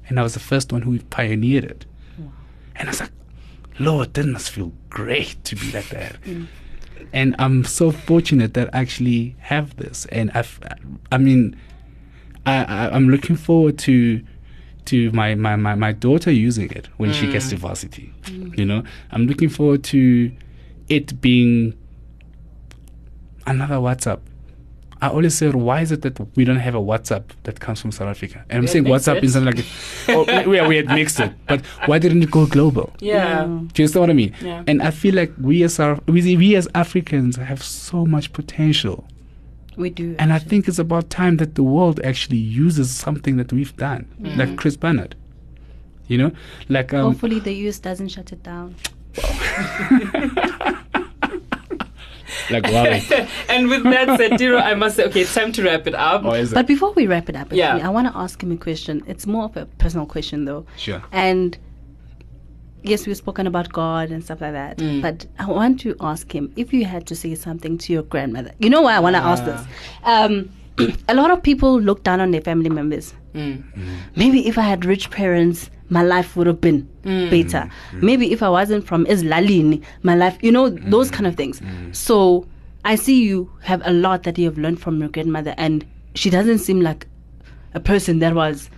And 0.08 0.18
I 0.18 0.22
was 0.22 0.34
the 0.34 0.40
first 0.40 0.72
one 0.72 0.82
who 0.82 0.98
pioneered 0.98 1.64
it. 1.64 1.86
And 2.76 2.88
I 2.88 2.90
was 2.90 3.00
like, 3.00 3.12
Lord, 3.78 4.14
that 4.14 4.26
must 4.26 4.50
feel 4.50 4.72
great 4.88 5.36
to 5.44 5.56
be 5.56 5.70
like 5.72 5.88
that. 5.90 6.16
And 7.12 7.34
I'm 7.38 7.64
so 7.64 7.90
fortunate 7.90 8.54
that 8.54 8.72
I 8.74 8.80
actually 8.80 9.34
have 9.40 9.76
this. 9.76 10.06
And 10.12 10.30
I've, 10.32 10.60
I 11.10 11.18
mean, 11.18 11.56
I, 12.46 12.62
I, 12.64 12.90
I'm 12.94 13.08
looking 13.08 13.34
forward 13.36 13.78
to 13.80 14.22
to 14.86 15.10
my, 15.12 15.34
my, 15.34 15.56
my, 15.56 15.74
my 15.74 15.92
daughter 15.92 16.30
using 16.30 16.70
it 16.70 16.88
when 16.96 17.12
she 17.12 17.30
gets 17.30 17.50
to 17.50 17.56
varsity. 17.56 18.12
You 18.56 18.64
know, 18.64 18.82
I'm 19.10 19.26
looking 19.26 19.48
forward 19.48 19.84
to 19.84 20.32
it 20.88 21.20
being 21.20 21.74
another 23.46 23.76
WhatsApp. 23.76 24.20
I 25.02 25.08
always 25.08 25.34
say, 25.34 25.48
why 25.48 25.80
is 25.80 25.92
it 25.92 26.02
that 26.02 26.20
we 26.36 26.44
don't 26.44 26.58
have 26.58 26.74
a 26.74 26.80
WhatsApp 26.80 27.24
that 27.44 27.58
comes 27.58 27.80
from 27.80 27.90
South 27.90 28.08
Africa? 28.08 28.44
And 28.50 28.58
I'm 28.58 28.66
saying 28.66 28.84
WhatsApp 28.84 29.22
is 29.22 29.32
something 29.32 29.54
like, 29.56 29.64
oh, 30.08 30.48
we, 30.48 30.60
we 30.60 30.76
had 30.76 30.88
mixed 30.88 31.20
it, 31.20 31.32
but 31.46 31.64
why 31.86 31.98
didn't 31.98 32.22
it 32.22 32.30
go 32.30 32.44
global? 32.44 32.92
Yeah. 32.98 33.44
Do 33.44 33.50
you 33.50 33.84
understand 33.84 34.00
what 34.00 34.10
I 34.10 34.12
mean? 34.12 34.34
Yeah. 34.42 34.62
And 34.66 34.82
I 34.82 34.90
feel 34.90 35.14
like 35.14 35.32
we 35.40 35.62
as 35.62 35.80
our, 35.80 35.98
we, 36.06 36.36
we 36.36 36.54
as 36.54 36.68
Africans 36.74 37.36
have 37.36 37.62
so 37.62 38.04
much 38.04 38.34
potential. 38.34 39.06
We 39.76 39.90
do. 39.90 40.16
And 40.18 40.32
I 40.32 40.38
think 40.38 40.68
it's 40.68 40.78
about 40.78 41.10
time 41.10 41.36
that 41.38 41.54
the 41.54 41.62
world 41.62 42.00
actually 42.04 42.38
uses 42.38 42.90
something 42.90 43.36
that 43.36 43.52
we've 43.52 43.74
done, 43.76 44.06
like 44.36 44.56
Chris 44.56 44.76
Barnard. 44.76 45.14
You 46.08 46.18
know, 46.18 46.32
like 46.68 46.92
um, 46.92 47.12
Hopefully 47.12 47.38
the 47.38 47.52
US 47.68 47.78
doesn't 47.78 48.08
shut 48.08 48.32
it 48.32 48.42
down. 48.42 48.74
like 52.50 52.64
wow. 52.64 52.84
and 53.48 53.68
with 53.68 53.84
that 53.84 54.18
said, 54.18 54.32
Diro, 54.32 54.60
I 54.60 54.74
must 54.74 54.96
say, 54.96 55.04
okay, 55.04 55.20
it's 55.22 55.34
time 55.34 55.52
to 55.52 55.62
wrap 55.64 55.86
it 55.86 55.94
up. 55.94 56.24
or 56.24 56.36
is 56.36 56.52
it? 56.52 56.54
But 56.54 56.66
before 56.66 56.92
we 56.92 57.06
wrap 57.06 57.28
it 57.28 57.36
up, 57.36 57.52
Yeah. 57.52 57.76
I 57.86 57.90
want 57.90 58.08
to 58.12 58.16
ask 58.16 58.42
him 58.42 58.52
a 58.52 58.56
question. 58.56 59.02
It's 59.06 59.26
more 59.26 59.44
of 59.44 59.56
a 59.56 59.66
personal 59.78 60.06
question, 60.06 60.44
though. 60.44 60.66
Sure. 60.76 61.02
And 61.12 61.56
yes, 62.82 63.06
we've 63.06 63.16
spoken 63.16 63.46
about 63.46 63.72
God 63.72 64.10
and 64.10 64.22
stuff 64.24 64.40
like 64.40 64.52
that. 64.52 64.78
Mm. 64.78 65.02
But 65.02 65.26
I 65.38 65.46
want 65.46 65.80
to 65.80 65.94
ask 66.00 66.34
him 66.34 66.52
if 66.56 66.72
you 66.72 66.84
had 66.84 67.06
to 67.08 67.16
say 67.16 67.34
something 67.34 67.78
to 67.78 67.92
your 67.92 68.02
grandmother. 68.02 68.52
You 68.58 68.70
know 68.70 68.82
why 68.82 68.94
I 68.94 69.00
want 69.00 69.16
to 69.16 69.22
ask 69.22 69.44
this? 69.44 69.60
Um, 70.04 70.50
a 71.08 71.14
lot 71.14 71.30
of 71.30 71.42
people 71.42 71.80
look 71.80 72.02
down 72.04 72.20
on 72.20 72.30
their 72.30 72.40
family 72.40 72.70
members. 72.70 73.14
Mm. 73.34 73.62
Maybe 74.16 74.48
if 74.48 74.58
I 74.58 74.62
had 74.62 74.84
rich 74.84 75.10
parents, 75.10 75.70
my 75.88 76.02
life 76.02 76.36
would 76.36 76.46
have 76.46 76.60
been 76.60 76.88
better. 77.30 77.68
Maybe 77.94 78.32
if 78.32 78.42
I 78.42 78.48
wasn't 78.48 78.86
from 78.86 79.04
Islalini, 79.06 79.82
my 80.02 80.14
life, 80.14 80.38
you 80.40 80.52
know, 80.52 80.68
those 80.68 81.10
kind 81.10 81.26
of 81.26 81.36
things. 81.36 81.60
So 81.92 82.46
I 82.84 82.94
see 82.94 83.22
you 83.22 83.50
have 83.62 83.82
a 83.84 83.92
lot 83.92 84.22
that 84.22 84.38
you 84.38 84.46
have 84.46 84.56
learned 84.56 84.80
from 84.80 85.00
your 85.00 85.08
grandmother, 85.10 85.54
and 85.58 85.84
she 86.14 86.30
doesn't 86.30 86.58
seem 86.58 86.80
like 86.80 87.06
a 87.74 87.80
person 87.80 88.20
that 88.20 88.34
was 88.34 88.70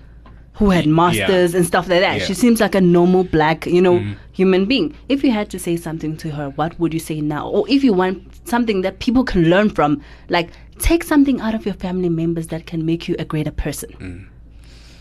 who 0.55 0.71
had 0.71 0.87
masters 0.87 1.55
and 1.55 1.65
stuff 1.65 1.89
like 1.89 2.01
that. 2.01 2.19
Yeah. 2.19 2.25
She 2.25 2.35
seems 2.35 2.61
like 2.61 2.75
a 2.75 2.81
normal 2.81 3.25
black, 3.25 3.67
you 3.67 3.81
know, 3.81 4.05
human 4.33 4.67
being. 4.67 4.95
If 5.09 5.25
you 5.25 5.31
had 5.31 5.51
to 5.51 5.59
say 5.59 5.77
something 5.77 6.17
to 6.19 6.31
her, 6.31 6.51
what 6.51 6.79
would 6.79 6.93
you 6.93 7.01
say 7.01 7.21
now? 7.21 7.49
Or 7.49 7.69
if 7.69 7.83
you 7.83 7.93
want 7.93 8.47
something 8.47 8.83
that 8.83 8.99
people 8.99 9.25
can 9.25 9.45
learn 9.45 9.71
from, 9.71 10.03
like 10.29 10.51
take 10.79 11.05
something 11.05 11.41
out 11.41 11.55
of 11.55 11.65
your 11.65 11.75
family 11.75 12.09
members 12.09 12.49
that 12.49 12.67
can 12.67 12.85
make 12.85 13.09
you 13.09 13.17
a 13.19 13.25
greater 13.25 13.51
person. 13.51 14.29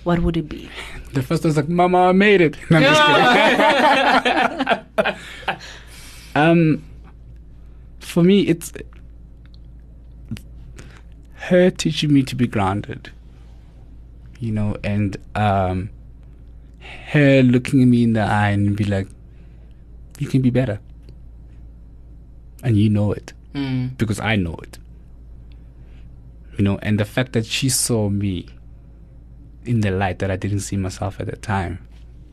What 0.03 0.19
would 0.19 0.37
it 0.37 0.49
be? 0.49 0.69
The 1.13 1.21
first 1.21 1.43
was 1.43 1.57
like, 1.57 1.67
Mama, 1.67 2.07
I 2.07 2.11
made 2.13 2.39
it. 2.39 2.55
No, 2.71 2.77
I'm 2.77 2.83
just 2.83 3.01
kidding. 4.97 5.15
um, 6.35 6.83
for 7.99 8.23
me, 8.23 8.47
it's 8.47 8.71
her 11.35 11.69
teaching 11.69 12.13
me 12.13 12.23
to 12.23 12.35
be 12.35 12.47
grounded, 12.47 13.11
you 14.41 14.51
know, 14.51 14.75
and 14.83 15.15
um, 15.35 15.89
her 17.11 17.41
looking 17.43 17.81
at 17.81 17.87
me 17.87 18.03
in 18.03 18.13
the 18.13 18.21
eye 18.21 18.49
and 18.49 18.75
be 18.75 18.83
like, 18.83 19.07
you 20.19 20.27
can 20.27 20.41
be 20.41 20.49
better. 20.49 20.79
And 22.63 22.75
you 22.77 22.89
know 22.89 23.11
it 23.13 23.33
Mm. 23.53 23.97
because 23.97 24.19
I 24.19 24.35
know 24.37 24.55
it. 24.63 24.77
You 26.57 26.63
know, 26.63 26.77
and 26.81 26.99
the 26.99 27.05
fact 27.05 27.33
that 27.33 27.45
she 27.45 27.67
saw 27.69 28.07
me 28.09 28.47
in 29.65 29.81
the 29.81 29.91
light 29.91 30.19
that 30.19 30.31
I 30.31 30.35
didn't 30.37 30.61
see 30.61 30.77
myself 30.77 31.19
at 31.19 31.27
the 31.27 31.35
time, 31.35 31.79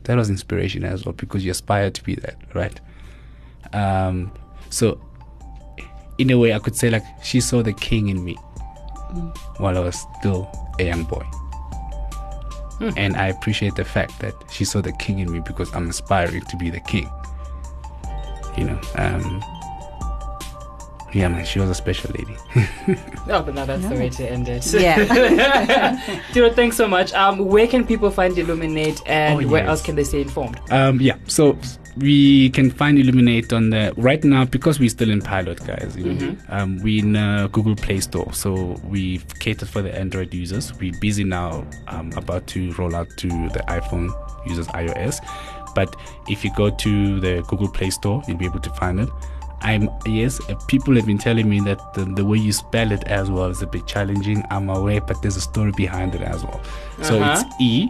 that 0.03 0.15
was 0.15 0.29
inspiration 0.29 0.83
as 0.85 1.05
well 1.05 1.13
because 1.13 1.43
you 1.43 1.51
aspire 1.51 1.89
to 1.91 2.03
be 2.03 2.15
that, 2.15 2.35
right? 2.53 2.79
Um, 3.73 4.31
so, 4.69 4.99
in 6.17 6.31
a 6.31 6.37
way, 6.39 6.53
I 6.53 6.59
could 6.59 6.75
say 6.75 6.89
like 6.89 7.03
she 7.23 7.41
saw 7.41 7.61
the 7.61 7.73
king 7.73 8.07
in 8.09 8.23
me 8.23 8.35
while 9.57 9.77
I 9.77 9.81
was 9.81 9.97
still 10.19 10.49
a 10.79 10.83
young 10.85 11.03
boy. 11.03 11.25
And 12.97 13.17
I 13.17 13.27
appreciate 13.27 13.75
the 13.75 13.85
fact 13.85 14.19
that 14.19 14.33
she 14.51 14.63
saw 14.65 14.81
the 14.81 14.93
king 14.93 15.19
in 15.19 15.31
me 15.31 15.39
because 15.39 15.73
I'm 15.75 15.89
aspiring 15.89 16.41
to 16.43 16.57
be 16.57 16.69
the 16.69 16.79
king. 16.79 17.09
You 18.57 18.65
know, 18.65 18.81
um, 18.95 19.43
yeah, 21.13 21.27
man, 21.27 21.45
she 21.45 21.59
was 21.59 21.69
a 21.69 21.75
special 21.75 22.11
lady. 22.17 22.35
Oh, 23.31 23.43
but 23.43 23.53
now 23.53 23.63
that's 23.65 23.87
the 23.87 23.93
way 23.95 24.09
to 24.09 24.27
end 24.27 24.49
it. 24.49 24.65
Yeah. 24.73 25.05
Diro, 26.33 26.51
thanks 26.55 26.75
so 26.75 26.87
much. 26.87 27.13
Um, 27.13 27.45
where 27.45 27.67
can 27.67 27.85
people 27.85 28.09
find 28.09 28.35
Illuminate 28.35 29.03
and 29.05 29.45
Oh, 29.45 29.47
where 29.47 29.65
else 29.65 29.83
can 29.83 29.95
they 29.95 30.03
stay 30.03 30.21
informed? 30.21 30.59
Um, 30.71 30.99
yeah, 30.99 31.17
so 31.27 31.55
we 31.99 32.49
can 32.51 32.69
find 32.71 32.97
Illuminate 32.97 33.51
on 33.53 33.69
the 33.69 33.93
right 33.97 34.23
now 34.23 34.45
because 34.45 34.79
we're 34.79 34.89
still 34.89 35.09
in 35.09 35.21
pilot, 35.21 35.65
guys. 35.65 35.95
Know, 35.97 36.35
um, 36.49 36.77
we 36.79 36.99
in 36.99 37.15
uh, 37.15 37.47
Google 37.51 37.75
Play 37.75 37.99
Store, 37.99 38.31
so 38.33 38.79
we've 38.83 39.25
catered 39.39 39.69
for 39.69 39.81
the 39.81 39.93
Android 39.97 40.33
users. 40.33 40.73
We're 40.79 40.97
busy 40.99 41.23
now, 41.23 41.65
um, 41.87 42.11
about 42.13 42.47
to 42.47 42.71
roll 42.73 42.95
out 42.95 43.07
to 43.17 43.27
the 43.27 43.63
iPhone 43.67 44.09
users, 44.47 44.67
iOS. 44.67 45.19
But 45.75 45.95
if 46.27 46.43
you 46.43 46.51
go 46.55 46.69
to 46.69 47.19
the 47.19 47.43
Google 47.47 47.69
Play 47.69 47.89
Store, 47.89 48.23
you'll 48.27 48.37
be 48.37 48.45
able 48.45 48.59
to 48.61 48.69
find 48.71 48.99
it. 48.99 49.09
I'm 49.61 49.89
yes, 50.05 50.39
uh, 50.49 50.55
people 50.67 50.95
have 50.95 51.05
been 51.05 51.17
telling 51.17 51.49
me 51.49 51.59
that 51.61 51.93
the, 51.93 52.05
the 52.05 52.25
way 52.25 52.37
you 52.37 52.53
spell 52.53 52.93
it 52.93 53.03
as 53.05 53.29
well 53.29 53.47
is 53.49 53.61
a 53.61 53.67
bit 53.67 53.85
challenging. 53.85 54.41
I'm 54.49 54.69
aware, 54.69 55.01
but 55.01 55.21
there's 55.21 55.35
a 55.35 55.41
story 55.41 55.71
behind 55.73 56.15
it 56.15 56.21
as 56.21 56.43
well. 56.43 56.61
So 57.03 57.19
Uh-huh. 57.19 57.43
it's 57.45 57.61
E, 57.61 57.89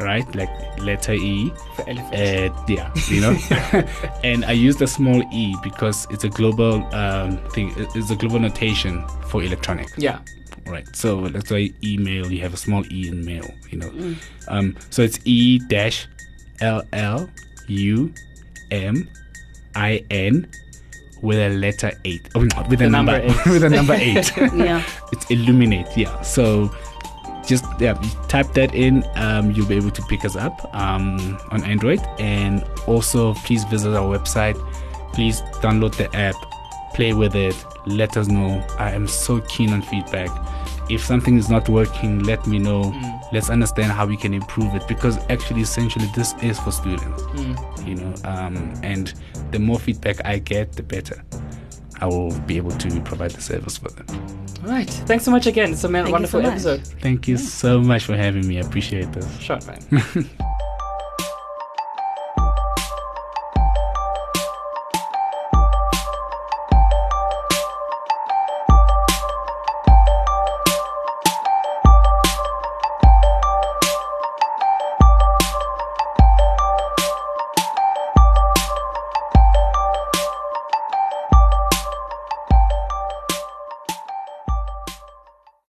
right? 0.00 0.34
Like 0.34 0.50
letter 0.80 1.12
E. 1.12 1.52
For 1.76 1.88
elephant. 1.88 2.14
Uh, 2.14 2.64
yeah, 2.68 2.92
you 3.08 3.20
know, 3.20 3.36
and 4.24 4.44
I 4.44 4.52
use 4.52 4.76
the 4.76 4.86
small 4.86 5.22
e 5.32 5.54
because 5.62 6.06
it's 6.10 6.24
a 6.24 6.28
global 6.28 6.82
um, 6.94 7.38
thing. 7.50 7.72
It's 7.76 8.10
a 8.10 8.16
global 8.16 8.40
notation 8.40 9.06
for 9.28 9.42
electronic, 9.42 9.88
yeah. 9.96 10.20
right? 10.66 10.86
So 10.94 11.28
that's 11.28 11.50
why 11.50 11.70
email 11.82 12.30
you 12.30 12.40
have 12.42 12.54
a 12.54 12.56
small 12.56 12.84
e 12.92 13.08
in 13.08 13.24
mail, 13.24 13.48
you 13.70 13.78
know. 13.78 14.16
Um, 14.48 14.76
so 14.90 15.02
it's 15.02 15.18
e 15.24 15.58
dash 15.68 16.08
l 16.60 16.82
l 16.92 17.28
u 17.68 18.12
m 18.70 19.08
i 19.74 20.04
n 20.10 20.48
with 21.22 21.38
a 21.38 21.50
letter 21.50 21.92
eight. 22.04 22.28
Oh, 22.34 22.40
no, 22.42 22.66
with 22.68 22.80
a 22.80 22.88
number, 22.88 23.18
number 23.18 23.32
eight. 23.32 23.46
with 23.52 23.64
a 23.64 23.70
number 23.70 23.94
eight. 23.94 24.32
yeah. 24.54 24.82
it's 25.12 25.30
illuminate 25.30 25.86
yeah 25.96 26.20
so 26.22 26.70
just 27.50 27.64
yeah 27.78 27.94
type 28.28 28.50
that 28.54 28.74
in 28.74 29.04
um, 29.16 29.50
you'll 29.50 29.66
be 29.66 29.76
able 29.76 29.90
to 29.90 30.02
pick 30.02 30.24
us 30.24 30.36
up 30.36 30.56
um, 30.74 31.38
on 31.50 31.62
android 31.64 32.00
and 32.18 32.64
also 32.86 33.34
please 33.46 33.64
visit 33.64 33.92
our 33.94 34.08
website 34.16 34.56
please 35.12 35.42
download 35.62 35.94
the 35.96 36.08
app 36.16 36.36
play 36.94 37.12
with 37.12 37.34
it. 37.34 37.56
Let 37.86 38.16
us 38.16 38.28
know. 38.28 38.62
I 38.78 38.90
am 38.90 39.06
so 39.06 39.40
keen 39.42 39.70
on 39.72 39.82
feedback. 39.82 40.30
If 40.90 41.02
something 41.02 41.36
is 41.38 41.48
not 41.48 41.68
working, 41.68 42.24
let 42.24 42.46
me 42.46 42.58
know. 42.58 42.82
Mm. 42.82 43.32
Let's 43.32 43.48
understand 43.48 43.92
how 43.92 44.06
we 44.06 44.16
can 44.16 44.34
improve 44.34 44.74
it 44.74 44.86
because 44.88 45.16
actually, 45.30 45.62
essentially, 45.62 46.06
this 46.14 46.34
is 46.42 46.58
for 46.58 46.72
students. 46.72 47.22
Mm. 47.22 47.88
You 47.88 47.94
know, 47.94 48.14
um, 48.24 48.74
and 48.82 49.14
the 49.52 49.58
more 49.58 49.78
feedback 49.78 50.24
I 50.26 50.38
get, 50.38 50.72
the 50.72 50.82
better. 50.82 51.22
I 52.00 52.06
will 52.06 52.32
be 52.40 52.56
able 52.56 52.70
to 52.72 53.00
provide 53.02 53.32
the 53.32 53.40
service 53.40 53.76
for 53.78 53.90
them. 53.90 54.06
All 54.64 54.70
right. 54.70 54.88
Thanks 54.90 55.24
so 55.24 55.30
much 55.30 55.46
again. 55.46 55.72
It's 55.72 55.84
a 55.84 55.88
man- 55.88 56.04
Thank 56.04 56.12
wonderful 56.12 56.42
so 56.42 56.48
episode. 56.48 56.86
Thank 57.00 57.28
you 57.28 57.36
so 57.36 57.80
much 57.80 58.04
for 58.04 58.16
having 58.16 58.46
me. 58.46 58.58
I 58.58 58.60
appreciate 58.62 59.12
this. 59.12 59.38
Sure, 59.38 59.58
man. 59.66 60.28